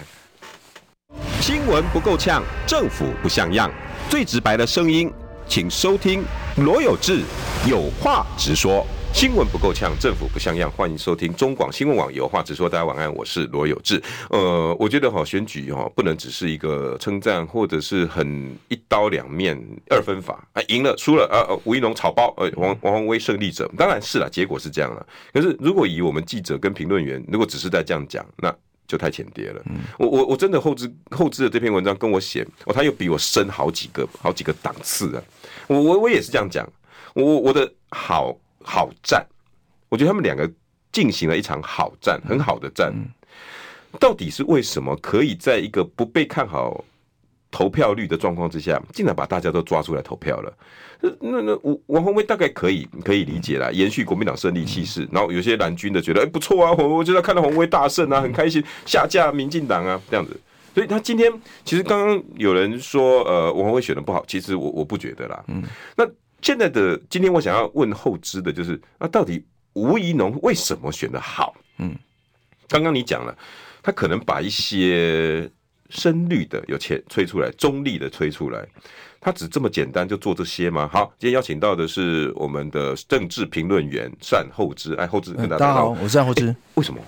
[1.41, 3.71] 新闻不够呛，政府不像样，
[4.09, 5.11] 最直白的声音。
[5.47, 6.21] 请收听
[6.57, 7.21] 罗有志
[7.67, 10.69] 有话直说，新闻不够呛，政府不像样。
[10.69, 12.67] 欢迎收听中广新闻网有话直说。
[12.69, 14.03] 大家晚安，我是罗有志。
[14.29, 19.57] 呃，我觉得哈选举哈不能只是一个称赞，或者是很一刀两面
[19.89, 25.03] 二分法啊，赢了输了啊，吴怡农草包，呃，王王宏威胜利者，当然是了，结果是这样了。
[25.33, 28.53] 可是如果以我们记者跟评论员，如果只是在这样讲，那
[28.89, 29.61] 就太浅碟了。
[29.67, 35.21] 嗯、我我我真的后知后知的这篇文章跟我写，哦，他又比我深好几个好几个档次啊。
[35.67, 36.67] 我我我也是这样讲，
[37.13, 39.23] 我我的好好战，
[39.89, 40.51] 我觉得他们两个
[40.91, 42.91] 进行了一场好战，很好的战。
[43.99, 46.83] 到底是为什么可以在一个不被看好
[47.51, 50.53] 投票率的状况之下，竟然把大家都抓出来投票了？
[51.01, 55.07] 那那王王宏威大概可以可以理解啦，延续国民党胜利气势。
[55.11, 60.39] 然后有些蓝军的觉得，哎、欸，不错啊，我我觉得看到宏威大胜啊，很开心，下架民进党啊，这样子。
[60.75, 61.31] 所以他今天
[61.65, 65.43] 其实刚刚有人说，呃，王宏威选的不好，其实我我不觉得啦。
[65.47, 65.63] 嗯，
[65.95, 66.05] 那
[66.41, 71.55] 现在的今天我想要问后知的就是，那到底吴怡农为什么选的好？
[71.79, 71.95] 嗯，
[72.67, 73.35] 刚刚你讲了，
[73.81, 75.49] 他可能把一些
[75.89, 78.65] 深绿的有钱吹出来，中立的吹出来。
[79.21, 80.89] 他只这么简单就做这些吗？
[80.91, 84.93] 好，今天邀请到的是我们的政治评论员单厚之。
[84.93, 86.55] 哎，厚之跟大家，大家好，我是单厚之。
[86.75, 87.01] 为什么？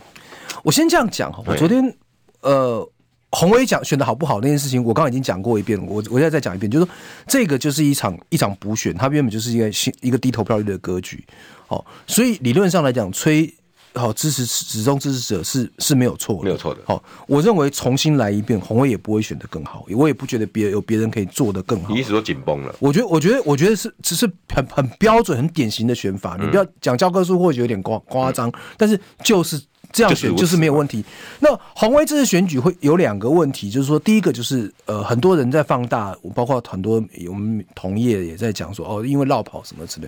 [0.61, 1.95] 我先这样讲，我昨天
[2.41, 2.85] 呃，
[3.29, 6.91] 鸿薇讲选的好不好那件事情，我刚刚已经讲过一遍，我我现在再讲一遍，就是说
[7.27, 11.23] 这个就是一场一场补选，它原本就是一个新一个低投票率的格局。
[11.69, 13.53] 哦，所以理论上来讲，吹。
[13.93, 16.81] 好，支持始终支持者是是没有错的，没有错的。
[16.85, 21.93] 好，我认为重新来一遍，红卫也不会选得更好，我也不觉得别有别人可以做得更好。
[21.93, 22.75] 你意思说紧绷了？
[22.79, 26.37] 我觉得，我觉得，我觉得是只是很很标准、很典型的选法。
[26.39, 29.61] 你不要讲教科书，或许有点夸夸张，但是就是。
[29.91, 31.03] 这样选就是没有问题。
[31.39, 40.07] 那红威这次选举会有两个问题，就是说，第一个就是呃，很多人在放大，包括很多我们同业也在讲说，哦，因为绕跑什么之类。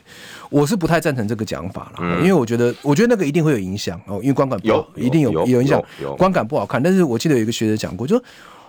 [0.49, 5.81] 我是不太赞成这个讲法了，因为我觉得，我觉得那个一定会有影响哦，因为观感不好，一定有有影响，
[6.17, 6.81] 观感不好看。
[6.81, 8.21] 但是我记得有一个学者讲过，就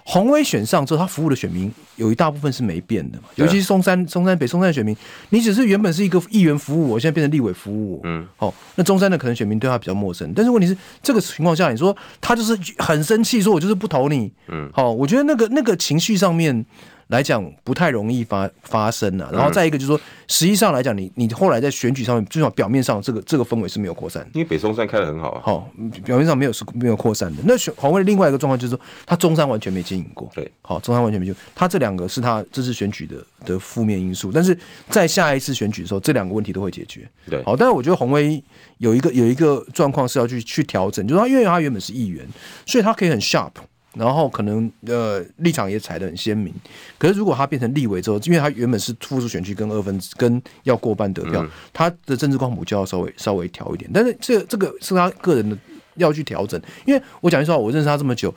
[0.06, 0.12] 是。
[0.12, 4.96] 鸿薇选上之后，他服务的选民有一大部分是没变的嘛，尤其是松山、松山北、松山的选民，
[5.30, 16.64] 你只是原本是一个议员服务我，现在变成立委服务我，嗯，好，那中山的可能选民对他比较陌生，但是问题是这个情况下，你说他就是很生气，说我就是不投你，嗯，好，我觉得那个那个情绪上面，
[17.08, 19.30] 来讲不太容易发发生了、啊。
[19.32, 25.40] 然后再一个就是说，实际上来讲，你你后来在选举上面，至少表面上这个这个氛围是没有扩散，因为北松山开的很好啊。
[25.44, 25.70] 好，
[26.04, 27.42] 表面上没有是没有扩散的。
[27.44, 30.30] 那选黄卫另外一个状况就是说，他中山完全没经营过。
[30.34, 31.40] 对，好，中山完全没经营。
[31.54, 34.56] 他这两个是他这次选举的的负面因素，但是
[34.88, 37.08] 在下一次选举的时候，这两个问题都会解决。
[37.28, 38.42] 对，好，但是我觉得鸿薇
[38.78, 42.26] 有一个有一个状况是要去去调整，就是他因为他原本是议员，
[42.66, 43.50] 所以他可以很 sharp。
[43.94, 46.52] 然后可能呃立场也踩得很鲜明，
[46.98, 53.90] 可是如果他变成立委之后，因为他原本是复数选区跟二分之跟要过半得票，嗯、他的政治光谱就要稍微稍微调一点。
[53.94, 55.56] 但是这这个是他个人的
[55.94, 58.34] 要去调整，因为我讲句实话，我认识他这么久，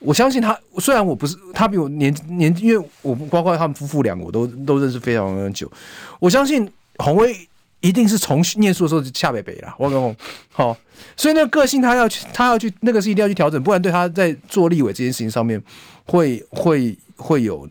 [0.00, 5.70] 我相信他虽然我不是他比我年年，因为我包括他们夫妇两个我都都认识非常非常久，
[6.18, 7.34] 我相信鸿薇。
[7.80, 10.16] 一定是从念书的时候就下北北了，我跟你讲，
[10.50, 10.76] 好，
[11.16, 15.62] 所以那个个性他要去，他要去，那个是一定要去调整，不然对他在做立委这件事情上面
[16.04, 17.68] 会会会有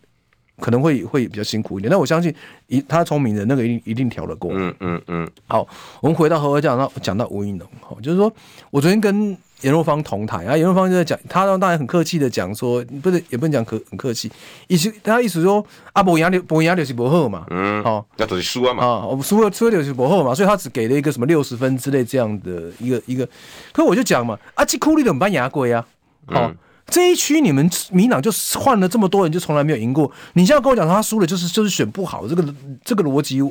[0.59, 1.89] 可能会会比较辛苦一点。
[1.89, 2.33] 但我相信，
[2.67, 4.51] 一他聪明的那个一定一定调得过。
[4.53, 5.29] 嗯嗯嗯。
[5.47, 5.67] 好，
[6.01, 8.31] 我们回到何何讲到讲到吴怡农，好，就是说
[8.71, 9.37] 我昨天跟。
[9.65, 14.31] 颜若芳同台啊，颜若芳就在讲，他当然很客气的讲说，不是也不能讲客很客气，
[14.67, 23.27] 意思他意思说啊，博雅博雅就是不好嘛，嗯，哦，那就是输啊嘛，啊，我输了输了就是不好嘛，所以他只给了一个什么六十分之类这样的一个一个，
[23.73, 25.83] 可我就讲嘛，啊，这苦力怎么办牙鬼啊？
[26.27, 33.41] 好，嗯、这一区你们民党就换了这么多人，就从来没有赢过，你现在跟我讲他输了，就是就是选不好，这个这个逻辑。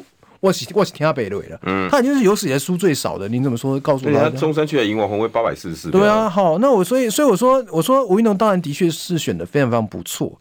[0.40, 3.79] 我是我是听他北的了，嗯，他已经是有史以来输最少的，你怎么说？
[3.81, 5.90] 告诉他，他中山区的赢王红威八百四十四。
[5.90, 10.38] 对啊，好，那我所以所以我说我说吴云龙当然的确是选的非常非常不错。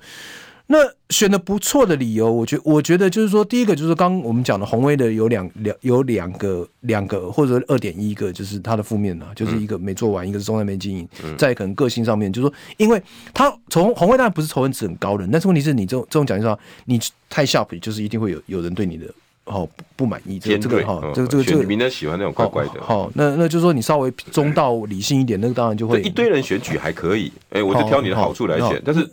[0.68, 0.78] 那
[1.10, 13.00] 选的不错的理由，我觉我觉得就是说，第一个就是刚我们讲的红威的有两两有两个两个或者二点一个，就是他的负面呢，就是一个没做完，嗯、一个是中山没经营，嗯、再可能个性上面，就是说，因为
[13.34, 16.98] 他从红威当然不是仇恨值很高的，但是问题是你这种这种讲句话，你
[17.30, 19.06] 太 sharp，就是一定会有有人对你的。
[19.46, 22.82] 哦，不不满意，这个这个哈，这个这个这个，民人喜欢那种怪怪的。
[22.82, 27.30] 好，那那就是说你稍微中道理性一点，那个当然就会一堆人选举还可以。
[27.50, 28.82] 哎，我就挑你的好处来选。
[28.86, 29.06] 但是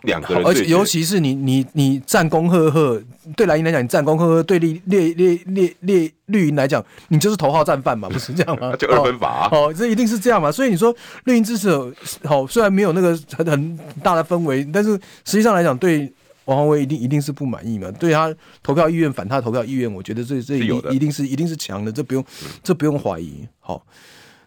[0.00, 3.02] 两个人，而且尤其是你你你战功赫赫，
[3.36, 8.74] 对蓝营来讲，你战功赫赫，对绿绿绿绿绿绿营来讲，你就是头号战犯嘛， 不是这样吗？
[8.80, 9.50] 就二分法。
[9.52, 10.50] 哦，这一定是这样嘛。
[10.50, 10.94] 所以你说
[11.24, 11.92] 绿营支持者，
[12.24, 14.92] 好，虽然没有那个很很大的氛围，但是
[15.26, 16.10] 实际上来讲，对。
[16.50, 17.88] 王宏威一定一定是不满意嘛？
[17.92, 22.24] 对他投票意愿，反他投票意愿，我觉得这这一定一定是一定是强的，这不用
[22.60, 23.46] 这不用怀疑。
[23.60, 23.86] 好，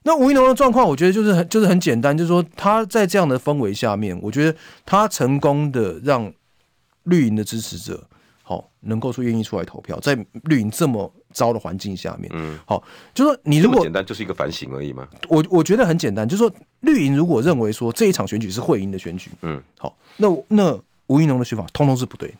[0.03, 4.53] 那吴一农的状况，我觉得就是很就是很简单，就是说他在这样的氛围下面，我觉得
[4.85, 6.29] 他成功的让
[7.03, 8.05] 绿营的支持者
[8.43, 10.13] 好能够说愿意出来投票，在
[10.43, 15.07] 绿营这么糟的环境下面，嗯，好，就说你如果简单就是一个反省而已嘛。
[15.29, 20.77] 我我觉得很简单，就是说绿营如果认为说这一场选举是会赢的选举，嗯，好，那那。
[21.13, 22.33] 吴一农的选法通通是不对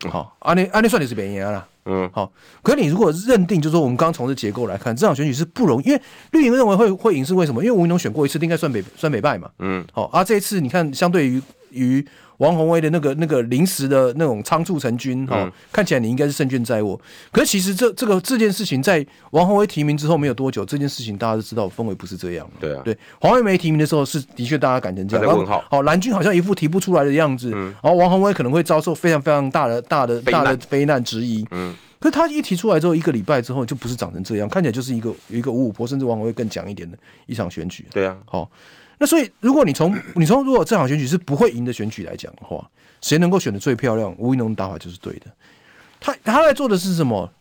[0.00, 7.64] 的，好，安利安利算你是北赢啦，嗯，好，可是你如果认定，就是说我们刚从这结构来看，这场选举是不容易，因为绿营认为会会赢是为什么？
[7.64, 12.06] 因为吴一农选过一次，应该算北算北败嘛，嗯，好，而这一次你看，相对于于。
[12.38, 16.96] 王宏威的那个那个临时的那种仓促成军，哈、嗯，看起来你应该是胜券在握。
[17.32, 22.48] 可是其实这这个这件事情在王宏威提名之后没有多久，这件事情大家都知道氛围不是这样。
[22.60, 25.36] 对啊，对，黄惠梅提名的时候是的确大家感成这样。
[25.36, 25.64] 问号。
[25.68, 31.44] 好，蓝军好像一副提不出来的样子，嗯、然后王宏威可能会遭受非常非常大的大的大的非难质疑。
[31.50, 37.84] 嗯，可是他一提出来之后，一个礼拜之后就不是长成这样，看起来就是一个有一个五五坡，甚至王宏威更强一点的一场选举。
[37.90, 38.48] 对啊，好。
[38.98, 42.68] 那所以，如果你从你从如果这场选举是不会赢的选举来讲的话，
[43.00, 44.14] 谁能够选的最漂亮？
[44.18, 45.26] 吴依农的打法就是对的。
[46.00, 47.32] 他他在做的是什么？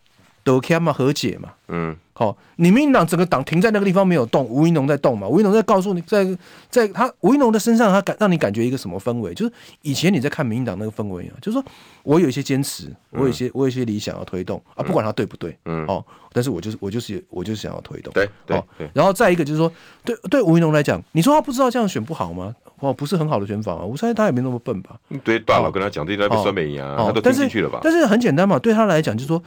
[0.48, 1.50] 得 c 嘛，和解嘛。
[1.68, 1.96] 嗯。
[2.14, 5.28] 好，你民进党整个党停在那个地方没有动，吴怡农在动嘛？
[5.28, 6.26] 吴怡农在告诉你，在
[6.68, 9.36] 在他吴怡农的身上，他感让你感觉一个什么氛围？
[9.36, 11.64] 就是以前你在看民进党那个氛围啊，就是说
[12.02, 18.60] 我有一些坚持，我有一些、嗯、我有一些理想要推动啊，不管他对不对，嗯，哦，但是我就是我就是我就是想要推动，对对，
[18.96, 19.72] 然后再一个就是说，
[20.04, 22.56] 对对吴怡农来讲，你说他不知道这样选不好吗？
[22.80, 24.98] 哦，不是很好的选法啊，我相信他也没那么笨吧？
[25.24, 27.80] 对，大佬跟他讲这一段酸梅赢啊，他都听进去了吧？
[27.84, 29.40] 但是很简单嘛，对他来讲就是说。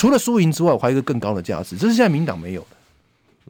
[0.00, 2.68] 除了输赢之外，我还有一个更高的价值，这是现在民党没有的。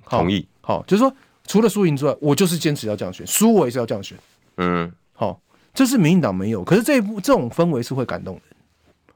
[0.08, 0.44] 同意。
[0.60, 1.14] 好，就是说，
[1.46, 4.18] 除了输赢之外，我就是坚持要这样选，输我也是要这样选。
[4.56, 5.40] 嗯，好，
[5.72, 8.49] 这是民进党没有，可是这一部这种氛围是会感动的。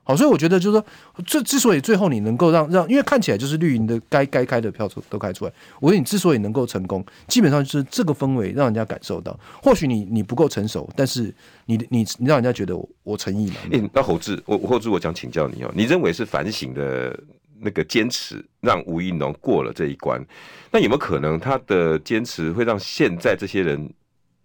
[0.06, 0.84] 好，所以我觉得就是说，
[1.26, 5.52] 这之所以最后你能够让让，因为看起来就是绿营的该该开的票都都开出来。
[5.80, 9.38] 我觉得你之所以能够成功，基本上就是这个氛围让人家感受到。
[9.62, 13.56] 或许你你不够成熟，但是你你你让人家觉得我我诚意嘛。
[13.70, 17.18] 欸、那侯志，我侯志，我想请教你哦，你认为是反省的
[17.60, 20.22] 那个坚持让吴怡农过了这一关？
[20.70, 23.90] 那有没有可能他的坚持会让现在这些人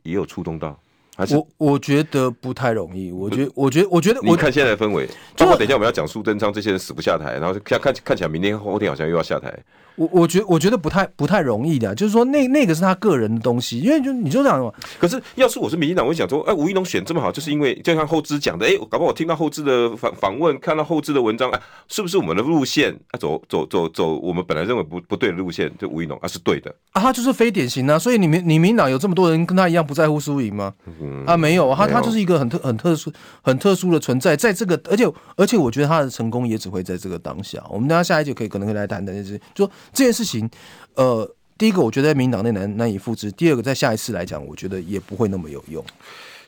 [0.04, 0.80] 也有触动到？
[1.20, 3.12] 还是我我觉得不太容易。
[3.12, 5.06] 我觉得，我觉得，我觉得，我你看现在的氛围，
[5.36, 9.54] 包括等一下我们要讲苏贞昌这些人死不下台，然后看看看起来明天后天好像又要下台。
[10.00, 14.72] 我我觉我觉得不太不太容易的，就是说那那个是他个人的东西，因为就你就这样嘛。
[14.98, 23.20] 可是要是我是民进党，我会想说，哎，吴一龙选这么好，就是因为就像后知讲的，哎，搞不好我听到后知的访访问，看到后知的文章，哎，是不是我们的路线啊？
[23.20, 28.00] 走走走走，我们本来认为不不对的路线，就吴一龙啊是对的啊，他就是非典型啊。
[28.00, 30.74] 所以你民你民党有这么多人跟他一样不在乎输赢吗？
[31.02, 37.62] 嗯、啊，没有，他他就是一个很特很特殊很特殊的存在，在这个而且而且我觉得他的成功也只会在这个当下。
[37.70, 40.50] 我们等下下一节可以可能可以来谈谈这些，就说这件事情。
[40.96, 45.84] 呃，第一个我觉得在民党内难难以复制，第二个在下一次来讲，我觉得也不会那么有用。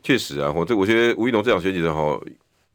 [0.03, 2.19] 确实啊，我这我觉得吴一农这场选举的话，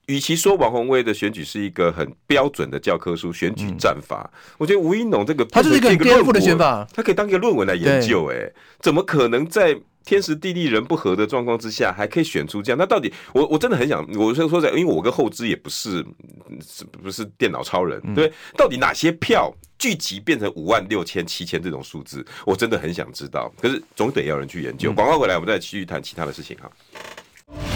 [0.06, 8.30] 与其说王宏威的选举是一个很标准的教科书选举战法，嗯、我觉得吴一农这个他就是一个很颠覆的选法，他可以当一个论文来研究。
[8.30, 8.50] 哎，
[8.80, 9.78] 怎么可能在？
[10.06, 16.06] 天时地利人不和的状况之下，还可以选出这样，那到底我我真的很想，我说说在，因为我跟后知也不是
[16.64, 23.52] 是不是电脑超人，对，到底哪些票聚集变成五万六千七千这种数字，我真的很想知道。
[23.60, 24.92] 可是总得要人去研究。
[24.92, 26.70] 广告回来，我们再继续谈其他的事情哈。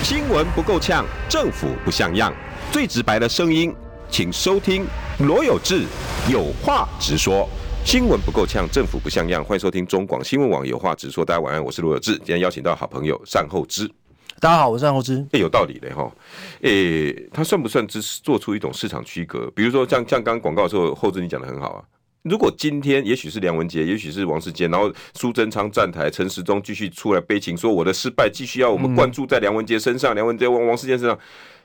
[0.04, 2.32] 新闻不够呛，政府不像样，
[2.70, 3.74] 最直白的声音，
[4.08, 4.86] 请收听
[5.18, 5.84] 罗有志
[6.30, 7.48] 有话直说。
[7.90, 9.44] 新闻不够呛，政府不像样。
[9.44, 11.24] 欢迎收听中广新闻网有话直说。
[11.24, 12.12] 大家晚安，我是罗有志。
[12.18, 13.84] 今天邀请到好朋友单厚之。
[14.38, 15.16] 大家好，我是单厚之。
[15.16, 16.08] 哎、欸，有道理的哈。
[16.60, 19.50] 诶、欸，他算不算只是做出一种市场区隔？
[19.56, 21.82] 比如说像像刚刚广告的时候，厚之你讲的很好啊。
[22.22, 31.18] 如果今天也许是梁文杰，也许是王世坚，然后苏贞昌站台，陈时中继续出来悲情，说我的失败继续要我们灌注在梁文杰身上，嗯、梁文杰王王世坚身上，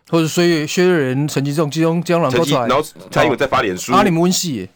[0.09, 4.67] 或者薛薛瑞仁、陈吉仲、基隆江郎出来，然后蔡英文在发脸书，阿里温系。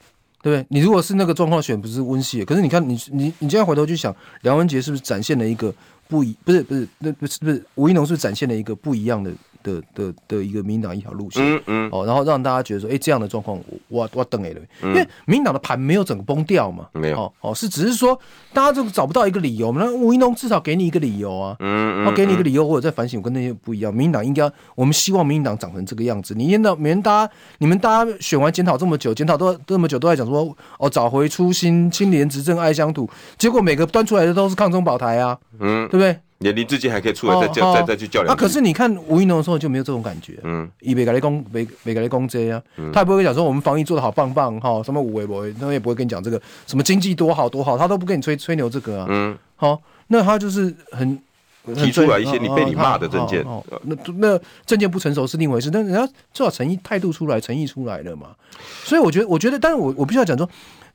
[0.41, 0.65] 对不对？
[0.69, 5.73] 你如果是那个状况选，不是温系，可是你看你你你现在回头去想，梁文杰是不是展现了一个
[6.07, 6.35] 不一？
[6.43, 9.31] 不是不是，那不是不是吴依农是不是展现了一个不一样的？
[9.63, 18.17] 的的的一个民党一条路线，嗯嗯，哦，然后让大家觉得说，哎，这样的状况，我我等哎了，因为民党的盘没有整个崩掉嘛，没有，哦，是只是说
[18.53, 36.17] 大家就找不到一个理由嘛，那吴一农至少给你一个理由啊，嗯嗯，给你一个理由，或者在反省，我跟那些不一样，民进党应该，我们希望民进党长成这个样子，你见到每人大家，你们大家选完检讨这么久，检讨都这么久都在讲说，哦，找回初心，清廉执政爱乡土，结果每个端出来的都是抗中保台啊，嗯，对不对？
[36.39, 38.33] 连林智坚还可以出来再叫再再去较量。
[38.33, 40.39] 啊，可是你看吴怡农的时候就没有这种感觉。
[40.43, 42.61] 嗯，以北改雷公，北北改立功这样，
[42.93, 49.05] 他也不会讲说我们防疫做的好棒棒哈，什么五维博，他也不会跟你讲这个什么经济多好多好，他都不跟你吹吹牛这个啊。
[49.09, 51.19] 嗯，好，那他就是很
[51.75, 53.45] 提出来一些你被你骂的政见，
[53.83, 58.27] 那那证件不成熟是另一回事，但人家至少诚意态度出来，诚意出来了嘛。
[58.85, 60.49] 所以我觉得，我觉得，但是我我必须要讲说。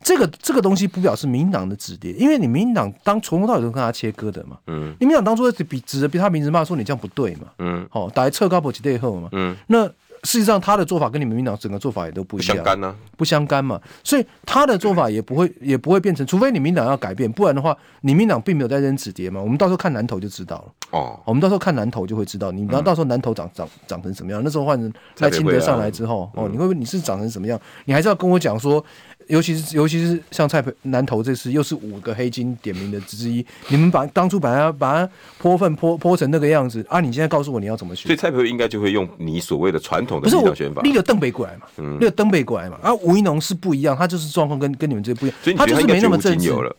[0.05, 4.59] 这个这个东西不表示民党的止跌，因为你民党当从头到尾都跟他切割的嘛。
[4.67, 7.49] 嗯，你民党当初比指着比他名字骂说你这样不对嘛。
[7.59, 9.31] 嗯，好，打来撤高普吉对后嘛。
[9.33, 9.87] 嗯，那
[10.25, 13.81] 事实上他的做法跟你们民党整个做法也都不一样，不相干呢、啊，不相干嘛。
[14.03, 19.41] 所以他的做法也不会也不会变成，除非你民党要改变，不然的话，你民党并没有在扔止跌嘛。
[19.41, 20.65] 我们到时候看南投就知道了。
[20.99, 24.43] 哦，我们到时候看南投就会知道，你然后到时候南投长长长成什么样。
[24.45, 27.59] 那时候换成赖清德上来之后，哦，你会你是长成什么样？
[27.87, 28.85] 你还是要跟我讲说。
[29.29, 37.01] 尤其是尤其是像蔡培南投这次又是五个黑金点名的之一，你们把当初把它把它泼粪泼泼成那个样子啊！
[37.01, 38.07] 你现在告诉我你要怎么选？
[38.07, 42.79] 所以蔡培应该就会用你所谓的传统的选法，不是我立个邓北过来嘛，嗯，立个邓北过来嘛。
[42.83, 46.75] 啊，吴一农是不一样，他就是状况跟跟你们这不一样，所以他就是没那么正直了。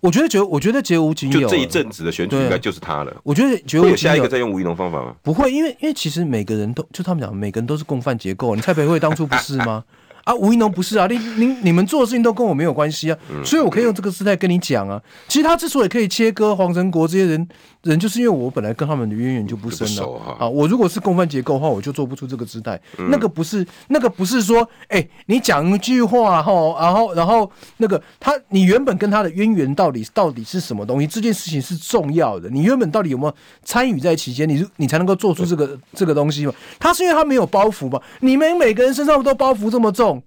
[0.00, 3.12] 我觉得绝我觉得绝无仅有，就这一阵子的选举应该就是他了。
[3.24, 3.82] 我觉得绝无仅有。
[3.82, 5.12] 会有下一个再用吴怡农方法吗？
[5.24, 8.54] 不会，因为因为其实每个人都就他们讲，每个人都是共犯结构。
[8.54, 9.82] 你蔡培会当初不是吗？
[10.28, 15.02] 啊，吴一农不是啊，你你你们做的事情都跟我没有关系啊，嗯、所以我可以用这个姿态跟你讲啊。
[15.26, 17.48] 其实他之所以可以切割黄成国这些人。
[17.84, 20.48] 人就是因为我本来跟他们的渊源就不深了啊，啊！
[20.48, 22.78] 我如果是共犯结构的话，我就做不出这个姿态。
[22.98, 31.06] 嗯、那个不是，那个不是说，哎、欸，你讲一句话哈，然后然后那个他，你原本跟他的渊源到底到底是什么东西？
[31.06, 32.50] 这件事情是重要的。
[32.50, 34.46] 你原本到底有没有参与在其间？
[34.46, 36.52] 你你才能够做出这个这个东西嘛？
[36.80, 37.98] 他是因为他没有包袱嘛？
[38.20, 40.17] 你们每个人身上都包袱这么重，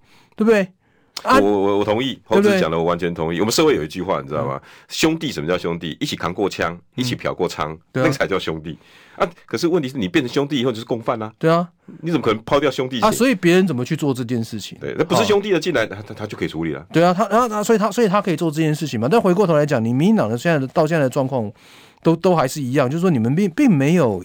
[0.41, 0.67] 对不对？
[1.23, 3.39] 我我我同意，猴子讲的我完全同意。
[3.39, 4.59] 我们社会有一句话，你知道吗？
[4.87, 5.95] 兄弟，什么叫兄弟？
[5.99, 8.75] 一起扛过枪，一起嫖过娼，那个才叫兄弟
[9.17, 9.29] 啊！
[9.45, 11.31] 可是问题是你变成兄弟以后就是共犯啊。
[11.37, 11.69] 对啊，
[12.01, 13.11] 你怎么可能抛掉兄弟啊？
[13.11, 14.75] 所以别人怎么去做这件事情？
[14.81, 16.83] 对，那不是兄弟的进来，他他就可以处理了。
[16.91, 19.07] 对啊，他然后他所以他所以他可以做这件事情嘛？
[19.07, 21.51] 但回过头来讲，你民进党的现在的到现在的状况，
[22.01, 24.23] 都都还是一样，就是说你们并并没有。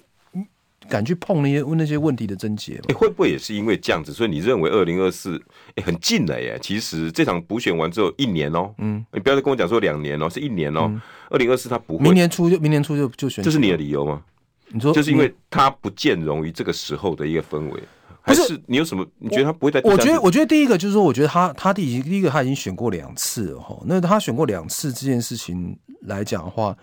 [0.88, 4.12] 敢去碰那些问那些问题的症结，哎，会不会也是因为这样子？
[4.12, 5.40] 所以你认为二零二四
[5.74, 6.58] 哎很近了耶？
[6.62, 10.90] 其实这场补选完之后一年哦，嗯，你不要再跟我讲说两年哦，是一年哦。
[11.28, 14.22] 二零二四他不会，明年初就明年初就就选，这是你的理由吗？
[14.68, 17.82] 你说，就是因为他不见容于这个时候的一个氛围，
[18.24, 19.06] 不是你有什么？
[19.18, 19.80] 你觉得他不会在？
[19.82, 23.76] 我觉得，我觉得第一个就是说，我觉得他他第一第一个他已经选过两次了哈。
[23.86, 26.76] 那他选过两次这件事情来讲的话，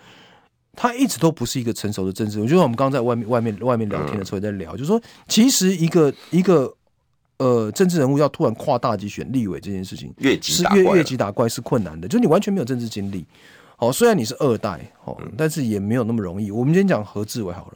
[0.76, 2.40] 他一直都不是一个成熟的政治。
[2.40, 6.74] 我觉得我们刚刚在外面外面外面聊天的时候在聊，就是说，其实一个一个
[7.38, 13.26] 呃政治人物要突然跨大级选立委这件事情，越级是越越级打怪是困难的，就是你完全没有政治经历。
[13.76, 16.50] 好，虽然你是二代，哦，但是也没有那么容易。
[16.52, 17.74] 我们今天讲何志伟好了，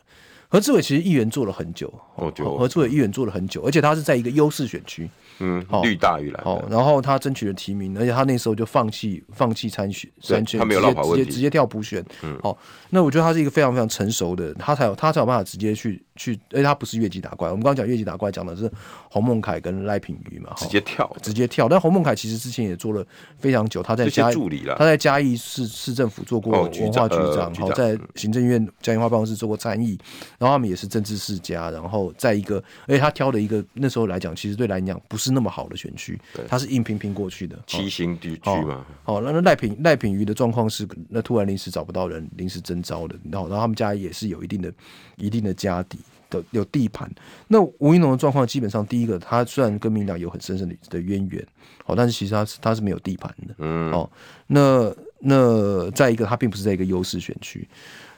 [0.50, 5.10] 何志伟其实议员做了很久，哦，何志伟议员做了很久，而且他是在一个优势选区。
[5.40, 6.44] 嗯，绿大于蓝。
[6.44, 12.04] 好，然后他争取了提名，而且他那时候就放弃放弃参选，参选他没有直接直接跳补选。
[12.24, 12.58] 嗯，好，
[12.90, 17.50] 那我觉得他是一个非常非常成熟的，他才有他才有办法直接去去，而且他不是越级打怪。
[17.50, 18.70] 我们刚刚讲越级打怪，讲的是
[19.10, 21.70] 洪孟凯跟赖品妤嘛，直接跳直接跳。
[21.70, 23.06] 但洪孟凯其实之前也做了
[23.38, 24.36] 非常久，他在嘉义
[24.78, 29.98] 他在嘉义市市政府做过文化局长，好，在行政院嘉义化办公室做过参议，
[30.38, 32.58] 然后他们也是政治世家，然后在一个，
[32.88, 36.20] 而且他挑的一个那时候来讲，其实对来讲不是那么好的选区。
[36.48, 38.86] 他是硬拼拼过去的七星地区嘛？
[39.04, 44.74] 好，那那赖品赖品妤的状况是，那突然临时找不到人，临时征招的，然后然后他们家也是有一定的
[45.18, 46.00] 一定的家底
[46.30, 47.10] 的有地盘。
[47.48, 51.46] 那吴怡农的状况基本上，第一个他虽然跟民党有很深深的的渊源，
[51.84, 54.10] 好，但是其实他是他是没有地盘的，嗯，哦，
[54.48, 57.68] 那那再一个他并不是在一个优势选区，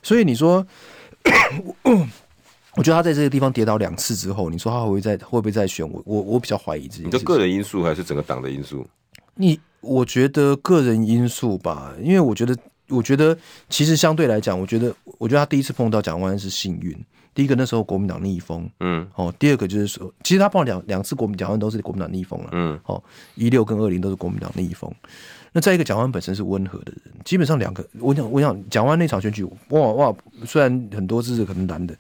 [0.04, 0.66] 所以你说。
[2.76, 5.86] 我觉得他在这个地方跌倒两次之后，你说他会不会再会不会再选？
[5.92, 7.04] 我我我比较怀疑这件事。
[7.06, 8.88] 你的个人因素还是整个党的因素？
[9.36, 12.56] 你我觉得个人因素吧，因为我觉得
[12.88, 13.38] 我觉得
[13.70, 16.96] 其实相对来讲，我觉得我觉得他第一次碰到蒋万安是幸运。
[17.40, 23.02] 第一个那时候国民党逆风，嗯，哦，第二个就是说，其实他碰到两两次国民蒋万都是国民党逆风了，嗯，哦，
[23.36, 24.94] 一六跟二零都是国民党逆风。
[25.54, 30.14] 那再一个蒋万本身是温和的人，基本上两个，我想我想蒋万那场选举，哇哇，
[30.46, 31.96] 虽然很多支持可能难的。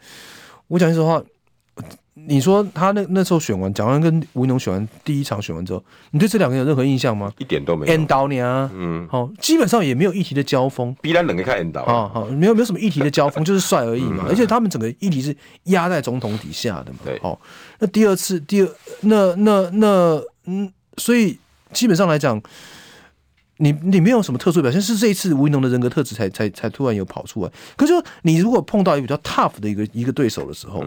[0.68, 1.24] 我讲句实话，
[2.14, 7.34] 你说他那那时候选完，蒋万安跟吴怡农选完第一场选完之后，你对这两个人有任何印象吗？
[7.38, 7.94] 一点都没有。
[7.94, 10.96] N 导你啊，嗯，好，基本上也没有议题的交锋。
[11.02, 14.26] 必然冷个看 N 导啊，好，没有没有什么议题的交锋， 就是帅而已嘛。
[14.28, 17.00] 而且他们整个议题是压在总统底下的嘛。
[17.06, 17.40] 对，好，
[17.80, 18.70] 那第二次，第二，
[19.02, 21.40] 那那那，嗯，所以
[21.72, 22.42] 基本上来讲。
[23.62, 27.52] 你你没有什么特殊表现，是这一次吴怡农的人格特质才才才突然有跑出来。
[27.76, 30.80] 可是说你如果碰到一个比较 tough 的一个一个对手的时候，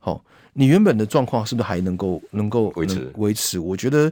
[0.00, 0.20] 好、嗯，
[0.58, 3.58] 你原本的状况是不是还能够能够维持维持？
[3.58, 4.10] 我觉得，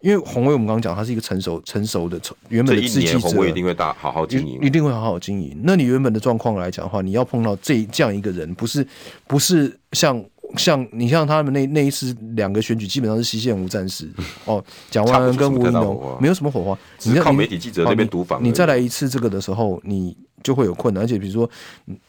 [0.00, 5.58] 因为鸿薇我们刚刚讲，他是一个成熟成熟的原本的自己一定会大好好经营，一定会好好经营。
[5.64, 8.86] 那你原本的状况来讲的话，你要碰到这这样一个人，不是
[9.26, 10.22] 不是像。
[10.56, 14.08] 像你像他们那那一次两个选举基本上是西线无战事
[14.46, 18.42] 哦，蒋万安跟吴怡农没有什么火花，只是靠媒体记者那边读访。
[18.42, 20.16] 你再来一次这个的时候，你
[20.46, 21.02] 就会有困难。
[21.02, 21.50] 而且比如说，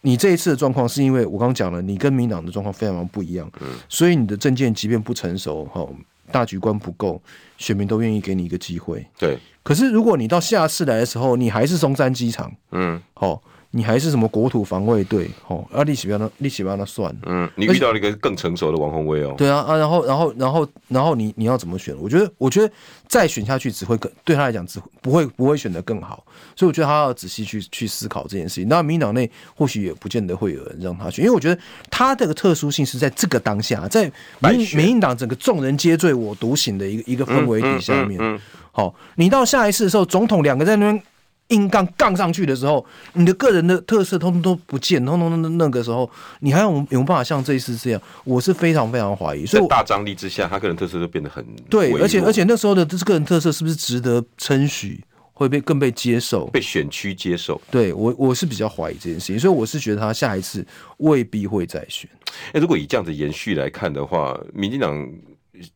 [0.02, 3.52] 你这一次的状况是因为我刚刚讲了，你跟民党的状况非常不一样，
[3.90, 5.84] 所以你的政见即便不成熟哈，
[6.32, 7.20] 大局观不够，
[7.58, 9.04] 选民都愿意给你一个机会。
[9.18, 13.42] 对，可是如果你到下次来的时候，你还是松山机场，嗯，好。
[13.78, 15.30] 你还是什么国土防卫队？
[15.46, 17.16] 哦，啊，利息不要那，利息不要那算。
[17.28, 19.36] 嗯，你遇到了一个更成熟的王鸿薇哦。
[19.38, 21.96] 对啊，啊，然后，然后，然后，然后你你要怎么选？
[22.00, 22.74] 我觉得，我觉得
[23.08, 26.26] 再选下去只会更对他来讲只不会不会选得更好。
[26.56, 28.68] 所以我觉得他要仔细去去思考这件事情。
[28.68, 31.62] 那民党内或许也不见得会有人让他选，因为我觉得
[31.92, 38.20] 他这个特殊性是在这个当下，在民民进党整个众人皆醉我独醒的一个一个氛围底下面。
[38.20, 38.40] 嗯，
[38.72, 41.04] 好，你到下一次的时候，总统两个在那边。
[41.50, 46.10] 硬杠杠上去的时候，你的个人的特色通通都不见，通通那那个时候，
[46.42, 48.02] 你还有有办法像这一次这样？
[48.24, 49.46] 我是非常非常怀疑。
[49.46, 57.62] 所以大张力之下，他个人特色就变得很对，而且而且那时候的这个人特色是不是值得称许，会被更被接受，被选区接受？
[57.72, 60.66] 对我我是比较怀疑这件事情，所以我是觉得他下一次
[60.98, 62.10] 未必会再选。
[62.52, 65.10] 哎，如果以这样子延续来看的话，民进党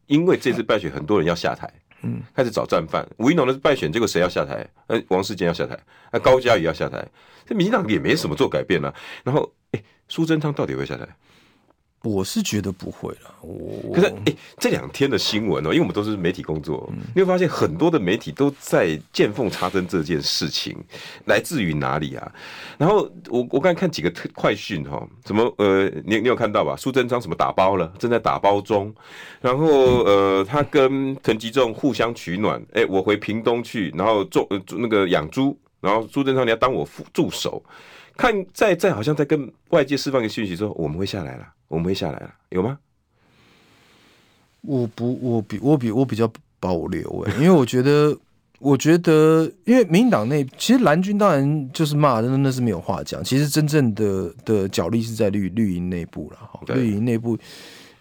[0.07, 1.71] 因为这次败选，很多人要下台。
[2.03, 3.07] 嗯，开始找战犯。
[3.17, 4.67] 吴一农的败选，结果谁要下台？
[4.87, 5.77] 呃，王世坚要下台，
[6.11, 7.07] 那高嘉瑜要下台。
[7.45, 8.93] 这民进党也没什么做改变了。
[9.23, 11.07] 然后，哎，苏贞昌到底会下台？
[12.03, 13.35] 我是觉得不会了。
[13.41, 20.75] 我可是，哎，这两天的新闻哦，因为我们都是媒体工作，你会发现很多的媒体都在见缝插针这件事情
[21.25, 22.31] 来自于哪里啊？
[22.77, 26.75] 然后我我刚才看几个特快讯哈，什么呃，你你有看到吧？
[26.75, 28.93] 苏贞昌什么打包了，正在打包中。
[29.39, 29.67] 然后
[30.03, 37.63] 呃，他跟陈吉仲互相取暖，哎，我回屏东去，然后种那个养猪，然后苏贞昌你要当我副助手。
[38.17, 42.77] 看，在在好像在跟外界释放一个讯息，说我们会下来了，我们会下来了，有吗？
[44.61, 48.15] 我不，我比我比我比较保留哎，因为我觉得，
[48.59, 53.23] 我觉得，因为民进党内其实蓝军当然就是骂，真的是没有话讲。
[53.23, 57.35] 其实真正的的角力是在绿绿营内部了，绿营内部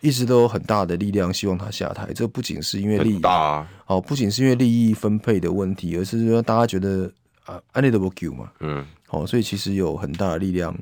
[0.01, 2.13] 一直都有很大的力量希望他下台。
[2.13, 7.11] 这不仅是因为利益大，哦，不仅是因为利益分配的问题，而是说大家觉得
[7.47, 10.77] 啊，安内德不救嘛，嗯，好，所以其实有很大的力量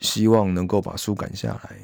[0.00, 1.76] 希望能够把书赶下来。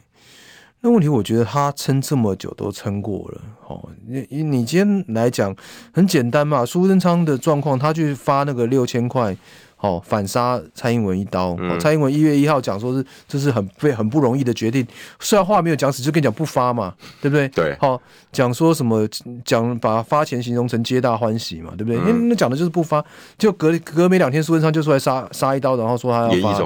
[0.83, 5.55] 那问题，我觉得他撑这么久都撑过了，哦，你你今天来讲
[5.93, 9.37] 很简单嘛，苏贞昌的状况，他去发那个六千块，
[9.81, 14.87] 哦，反杀蔡英文一刀，嗯、蔡英文一月一号讲说是这是很非很不容易的决定，
[15.19, 17.47] 虽然话没有讲死，就跟你讲不发嘛，对不对？
[17.49, 18.01] 对，好
[18.33, 19.07] 讲说什么
[19.45, 22.01] 讲把发钱形容成皆大欢喜嘛，对不对？
[22.11, 23.05] 嗯、那讲的就是不发，
[23.37, 26.59] 就隔隔没两天，苏贞昌就出来杀杀一刀，然后说他要发，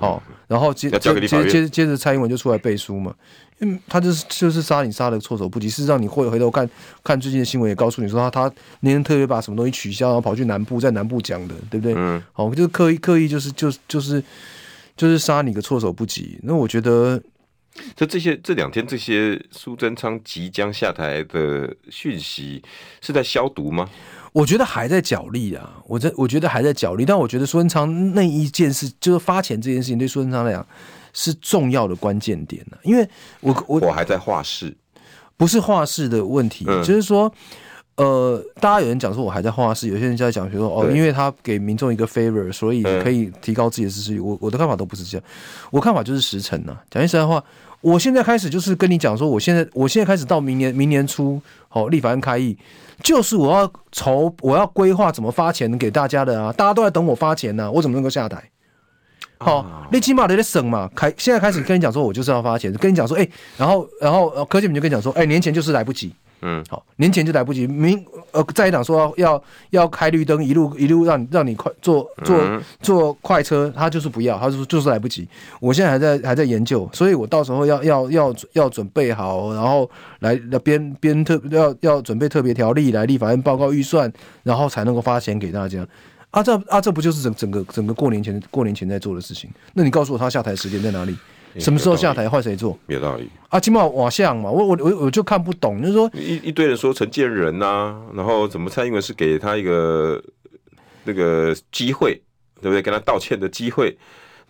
[0.00, 3.14] 好，然后接接接接接着蔡英文就出来背书嘛。
[3.58, 5.68] 嗯，他就是就是杀你杀的措手不及。
[5.68, 6.68] 事实上，你会回头看
[7.04, 11.94] 看最近的新闻，也告诉你说他他那天特别把什么东西取消，然后跑去南部在南部讲的，对不对？
[11.94, 14.24] 嗯，好，就是刻意刻意就是就就是
[14.96, 16.38] 就是杀你个措手不及。
[16.42, 17.22] 那我觉得，
[17.94, 22.62] 就这些这两天这些苏贞昌即将下台的讯息
[23.02, 23.86] 是在消毒吗？
[24.32, 27.04] 我觉得还在角力啊，我在我觉得还在角力。
[27.04, 30.66] 但我觉得苏贞昌那一件事，就是发钱这件事情，对苏贞昌来讲。
[31.12, 33.04] 是重要的关键点呢，因为
[33.40, 34.72] 我我我还在画室，
[35.36, 37.28] 不是画室的问题，嗯、就是说，
[38.00, 44.20] 呃，大家有人讲说我还在画室，有些人就在讲说哦，因为他给民众一个 favor，所以可以提高自己的支持率。
[44.20, 45.26] 我我的看法都不是这样，
[45.70, 46.74] 我看法就是时辰呢。
[46.90, 47.44] 讲句实在话，
[47.82, 51.38] 我现在开始就是跟你讲说，我现在我现在开始到明年明年初，
[51.68, 52.56] 好，立法院开议，
[53.02, 58.42] 就是我要筹，我要规划怎么发钱给大家的啊，大家都在等我发钱呢、啊，我怎么能够下台？
[59.36, 60.88] 好，你起码得得省嘛。
[60.96, 67.66] 开现在开始跟你讲说，我就是要发钱，跟你讲说，哎、欸，然后然后柯建铭就跟你讲说，哎、欸，年前就是来不及，嗯，好，年前就来不及。
[67.66, 72.38] 明呃，在野党说要要开绿灯，一路一路让让你快坐坐
[72.80, 75.28] 坐快车，他就是不要，他说就是来不及。
[75.60, 80.34] 我现在还在还在研究，所以我到时候要要要要准备好，然后来
[80.64, 84.12] 编编特要要准备特别条例来立法院报告预算，
[84.42, 85.86] 然后才能够发钱给大家。
[86.30, 89.50] 啊这啊这不就是整整个整个过年前过年前在做的事情？
[89.74, 91.16] 那你告诉我他下台时间在哪里？
[91.58, 92.78] 什么时候下台换谁做？
[92.86, 93.58] 有道理啊！
[93.58, 100.22] 起码往像嘛，我我我我就看不懂，就是说一一堆人说陈建仁呐、啊，然后怎么蔡英文是给他一个
[101.04, 102.14] 那个机会，
[102.60, 102.80] 对不对？
[102.80, 103.96] 跟他道歉的机会。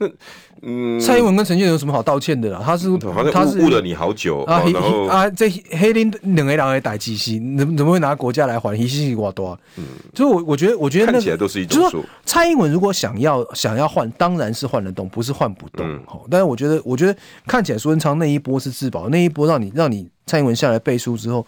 [0.01, 0.09] 那
[0.62, 2.61] 嗯，蔡英文跟陈建仁有什么好道歉的啦？
[2.64, 2.88] 他是
[3.32, 4.62] 他是误了你好久啊！
[5.09, 8.76] 啊，这黑林两个人的代志是怎怎么会拿国家来还？
[8.76, 9.59] 一西瓜多少？
[9.76, 9.84] 嗯，
[10.14, 12.05] 就我我觉得我觉得那看起来都是一种数。
[12.24, 15.86] 蔡英文如果想要想要换，当然是换得动，不是换不动。
[16.07, 21.46] 好，但是我觉得我觉得看起来苏文昌那一波是自保，那一波让你让你蔡英文下来背书之后，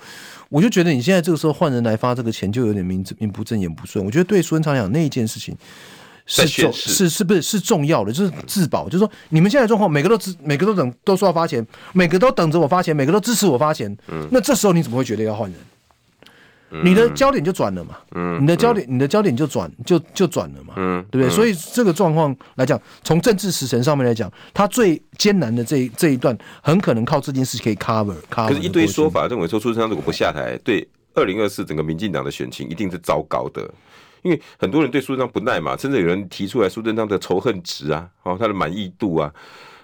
[0.48, 4.04] 我就觉得你现在这个时候换人来发这个钱，就有点名名不正言不顺。
[4.04, 5.56] 我觉得对苏文昌讲那一件事情。
[6.26, 13.96] 是重是是不是是重要的，就是自保，就是说你们现在状况，每个都支，每个都等，都说要发钱，每个都等着我发钱，每个都支持我发钱。
[14.08, 15.58] 嗯，那这时候你怎么会觉得要换人？
[16.74, 17.98] 嗯、你的焦点就转了嘛。
[18.14, 20.72] 嗯，你的焦点，嗯、你的焦点就转，就就转了嘛。
[20.76, 21.34] 嗯，对不对？
[21.34, 28.16] 所以这个状况来讲，从政治时程上面来讲，他最艰难的这一这一段，很可能靠这件事可以 cover。
[28.30, 33.68] cover 可是，一堆说法认为说，苏贞昌如果不下台，对二零二四整个民进党的选情一定是糟糕的。
[34.22, 39.32] 因为很多人对苏贞昌不耐嘛，甚至有人提出来苏贞昌的仇恨值啊，哦，他的满意度啊，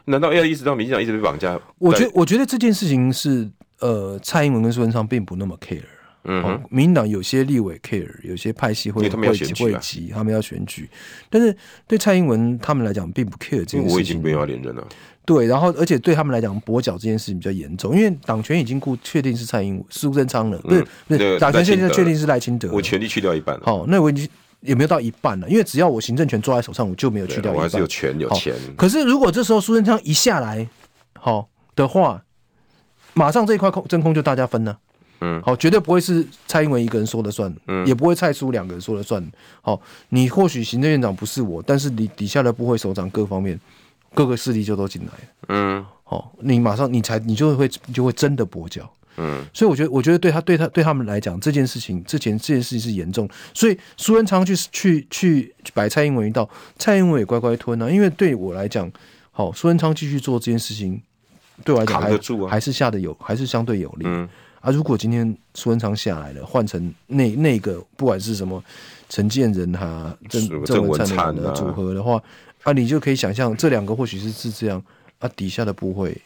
[0.07, 1.61] 难道要一直到民进党一直被绑架？
[1.78, 5.82] 我觉得，我觉得这件事情是，呃，蔡英文跟苏贞昌并不那么 care，
[6.24, 10.89] 嗯哼，民进党有些立委 care，有些派系会会会急，他们要选举，
[11.28, 13.95] 但是对蔡英文他们来讲并不 care 这件事情。
[13.95, 14.86] 我已经没有要连任了。
[15.29, 23.62] 对，然后而且对他们来讲，跛脚这件事情比较严重，因为党权已经固确定是蔡英文、苏贞昌了，对、嗯，不是党权现在确定是赖清德，我权力去掉一半了。
[23.62, 24.26] 好，那我已经
[24.62, 27.57] 也没有到一半了，因为只要我行政权抓在手上，我就没有去掉一半。
[27.57, 28.55] 我还是有权有钱。
[28.74, 30.66] 可是如果这时候苏贞昌一下来，
[31.12, 32.24] 好的话，
[33.12, 34.79] 马上这一块空真空就大家分了。
[35.20, 39.22] 嗯，好，绝对不会是蔡英文一个人说了算，嗯，也不会蔡苏两个人说了算。
[39.61, 43.61] 好，你或许行政院长不是我，但是你底下的部会首长各方面。
[44.15, 56.49] 各个势力就都进来了，嗯，好，你马上你才你就会就会真的跛脚，嗯，所以我觉得我觉得对他对他对他们来讲这件事情之前这件事情是严重，所以苏文昌去去去摆蔡英文一道，
[56.79, 58.91] 蔡英文也乖乖吞啊，因为对我来讲，
[59.31, 61.01] 好，苏文昌继续做这件事情，
[61.65, 62.11] 对我来讲还
[62.49, 64.29] 还是下的有还是相对有利，嗯，
[64.61, 68.63] 啊，如果今天苏文昌下来了，换成那那个不管是什么
[69.09, 72.21] 陈建仁哈郑郑文灿的组合的话。
[72.63, 74.83] 啊，你就可以想象，这两个或许是是这样
[75.19, 76.17] 啊，底下的不会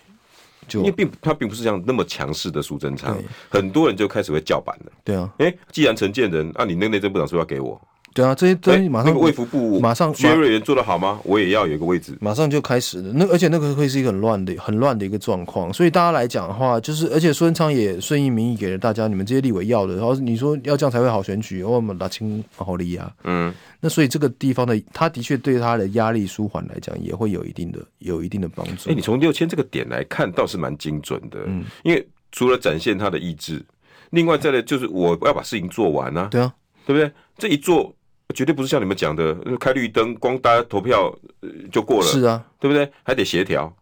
[0.67, 3.19] 就因为并他并不是这样那么强势的苏贞昌，
[3.49, 4.93] 很多人就开始会叫板了。
[5.05, 7.81] 对啊，哎，既然陈建仁啊，你那个内政部长说要给我，
[8.15, 11.21] 对啊，这些东西马上、欸、那个卫福部马上薛瑞元做的好吗？
[11.25, 13.13] 我也要有一个位置，马上就开始了。
[13.15, 15.73] 那而且那个会是一个很乱的、很乱的一个状况。
[15.73, 23.11] 所以大家来讲的话，就是而且苏贞昌也顺应民意给了大家，你们这些立委要的，然后你说要这样才会好选举，我们拉清好利啊。
[23.25, 28.91] 嗯，那所以这个地方的，他的确对他的压力舒缓来讲，也会有一定的、有一定的帮助。
[28.91, 31.39] 哎、欸，你从六千这个点来看，倒是蛮精准的。
[31.47, 33.65] 嗯，因为除了展现他的意志，
[34.11, 36.29] 另外再来就是我要把事情做完啊。
[36.31, 36.53] 对啊，
[36.85, 37.11] 对不对？
[37.39, 37.95] 这一做。
[38.33, 41.15] 绝对不是像你们讲的开绿灯，光大家投票
[41.71, 42.07] 就过了。
[42.07, 42.91] 是啊，对不对？
[43.03, 43.73] 还得协调，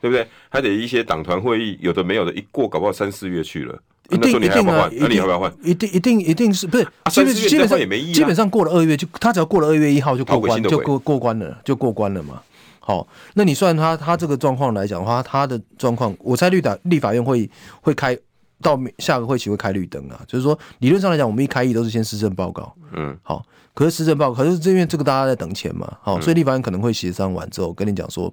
[0.00, 0.26] 对不对？
[0.48, 3.78] 还得一些党团会议，有的没有的，一过搞不好三四月去了。
[4.10, 4.90] 一定一定啊！
[4.98, 5.52] 那你要不要换？
[5.62, 6.84] 一定一定一定是不是？
[7.12, 8.12] 基本基本上也没意义。
[8.12, 12.42] 基本上过了二月就他只要过了二月一号就过关就过过关了就过关了嘛。
[12.80, 17.48] 好，那你算他他这个状况来讲的话，他的状况，我猜立法立法院会
[17.82, 18.18] 会开
[18.60, 20.20] 到下个会期会开绿灯啊。
[20.26, 22.74] 就是说理论上来讲，我们一开议都是先施政报告。
[22.92, 23.46] 嗯，好。
[23.80, 28.30] 可是施政报告，可是这边这个大家在等钱嘛，好，所以立法院可能会协商完之后跟你讲说，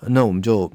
[0.00, 0.72] 那我们就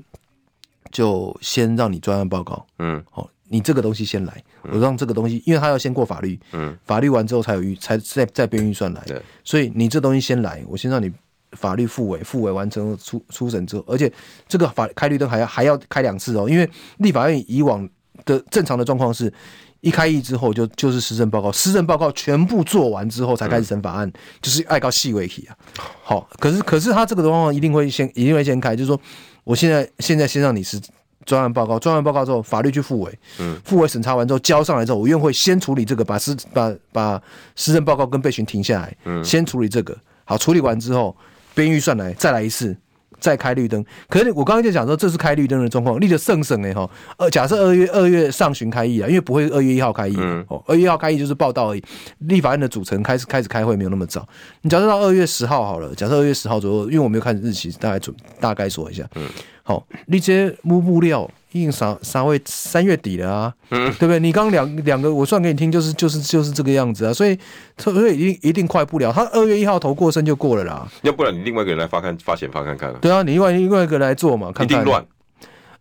[0.92, 11.12] 就先让你专案报告，嗯，好，你这个东西先来，我让这个东西，因为他要先过法律，嗯，法律完之后才有预，才再再编预算来，对，所以你这东西先来，我先让你
[11.54, 14.14] 法律复委，复委完成初初审之后，而且
[14.48, 17.90] 这个法开绿灯还要还要开两次哦，因为立法院以往
[18.24, 19.34] 的正常的状况是。
[19.82, 25.58] 一开议之后就就是施政报告，施政报告全部做完之后才开始审法案，嗯、就是爱告细微题啊。
[26.04, 29.00] 好，可是可是他这个的话一定会先一定会先开，就是说
[29.44, 30.80] 我现在现在先让你是
[31.26, 37.22] 专案报告，专案报告之后法律去复委，嗯，复委审查完之后交上来之后，我院会先处理这个，把施把把
[37.56, 41.16] 施政报告跟备询停下来，嗯，先处理这个，好，处理完之后
[41.56, 42.78] 编预算来再来一次。
[43.22, 51.84] 再开绿灯，可是我刚刚就讲说这是开绿灯的状况，立的圣省哎哈，呃，假设二月二月上旬开议啊，因为不会二月一号开议，哦、嗯，二月一号开议就是报道而已，
[52.18, 54.28] 立法院的组成开始开始开会没有那么早，
[54.64, 59.30] 你假设到二月十号好了，假设二月十号左右，因为我没有看日期，大概准大概说一下，嗯，
[59.62, 61.30] 好，你这些木布料。
[61.52, 64.20] 已经三三月三月底了啊，嗯，对不对？
[64.20, 67.38] 你刚两两个我算给你听，就是就是就是这个样子啊，所以
[67.78, 69.12] 所以一定一定快不了。
[69.12, 72.98] 他二月一号投过身就过了啦，要不然你另外一个人来发看发钱发看看啊。
[73.02, 74.82] 对啊，你另外另外一个来做嘛，看看。
[74.82, 75.06] 一定乱，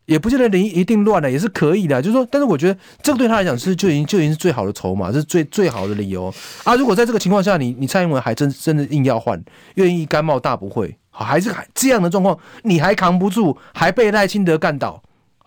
[0.07, 2.03] 也不见得你一定乱了，也是可以的。
[2.03, 6.33] 就是说，但是我觉得这个对他来讲是就已经就已经是最好的筹码，是最最好的理由
[6.64, 6.75] 啊。
[6.75, 9.41] 如果在这个情况下，你你蔡英文还真真的硬要换，
[9.75, 15.01] 愿意甘冒大不讳，还是还这样的状况，你还扛不住，还被赖清德干倒。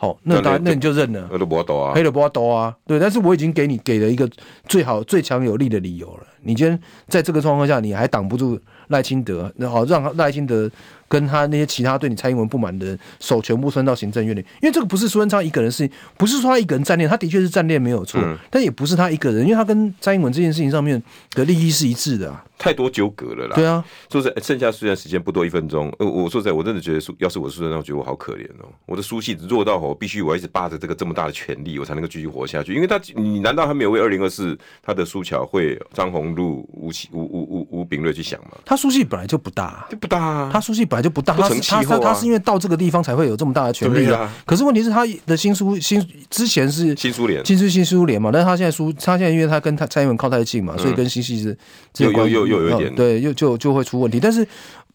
[0.04, 1.26] 哦，那当然，那你就认了。
[1.32, 3.00] 黑的不多啊，黑的不多啊，对。
[3.00, 4.30] 但是我已经给你给了一个
[4.68, 6.28] 最好、最强有力的理由了。
[6.42, 6.78] 你今天
[7.08, 10.70] 在这个状况下，你还挡不住赖清德，那好让赖清德。
[11.14, 21.00] 跟他那些其他对你蔡英文不满的人手全部伸到行政院里，因为这个不是苏贞昌一个人事情，不是说他一个人战略，他的确是战略没有错，嗯、但也不是他一个人，因为他跟蔡英文这件事情上面
[21.36, 23.56] 的利益是一致的啊，太多纠葛了啦。
[23.56, 38.58] 对啊，说实在，剩下虽然时间不多一分钟，呃，我说实在，我真的觉得苏，要是我苏贞昌，我觉得我好可怜哦，我的书系弱到我必须我一直霸着这个这么大的权力，我才能够继续活下去，因为他，你难道他没有为二零二四他的苏巧慧、张宏禄、吴起、吴吴吴吴秉叡去想吗？
[38.66, 41.72] 他书系本来就不大，就不大啊，他书系本来就不大，不成气。
[41.86, 44.34] 他他是因为到这个地方才会有这么大的权力啊。
[44.46, 48.32] 可是问题是他的新书新之前是新苏联，新苏新苏联嘛。
[48.32, 51.56] 但是他现在书，他现在因为他跟他蔡英文靠太近嘛，所以跟新系是
[51.98, 54.20] 又又又又有一点对，又就就会出问题。
[54.20, 54.48] 但是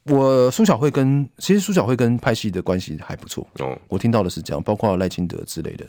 [0.04, 3.78] 我苏小慧跟其实苏小慧跟派系的关系还不错哦。
[3.88, 5.84] 我听到的是这样，包括赖清德之类的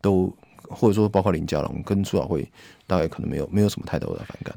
[0.00, 0.32] 都，
[0.68, 2.48] 或者说包括林佳龙跟苏小慧，
[2.86, 4.54] 大概可能没有没有什么太多的反感。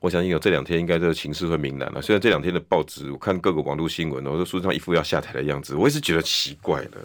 [0.00, 2.00] 我相信有这两天应该这个情势会明朗了。
[2.00, 6.98] 虽然这两天的报纸，我看各个网络新闻，我说苏贞昌一副要下台的样子，我也是觉得奇怪的。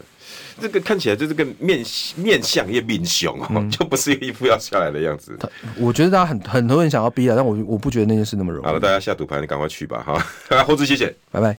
[0.59, 1.83] 这个看起来就是个面
[2.15, 5.35] 面相也面凶啊，就不是一副要下来的样子。
[5.77, 8.67] 我觉得大家很很多人想要逼啊，但我我不觉得那件事那么容易。
[8.67, 10.19] 好了，大家下赌盘，你赶快去吧哈。
[10.55, 11.57] 好，猴子谢谢，拜拜。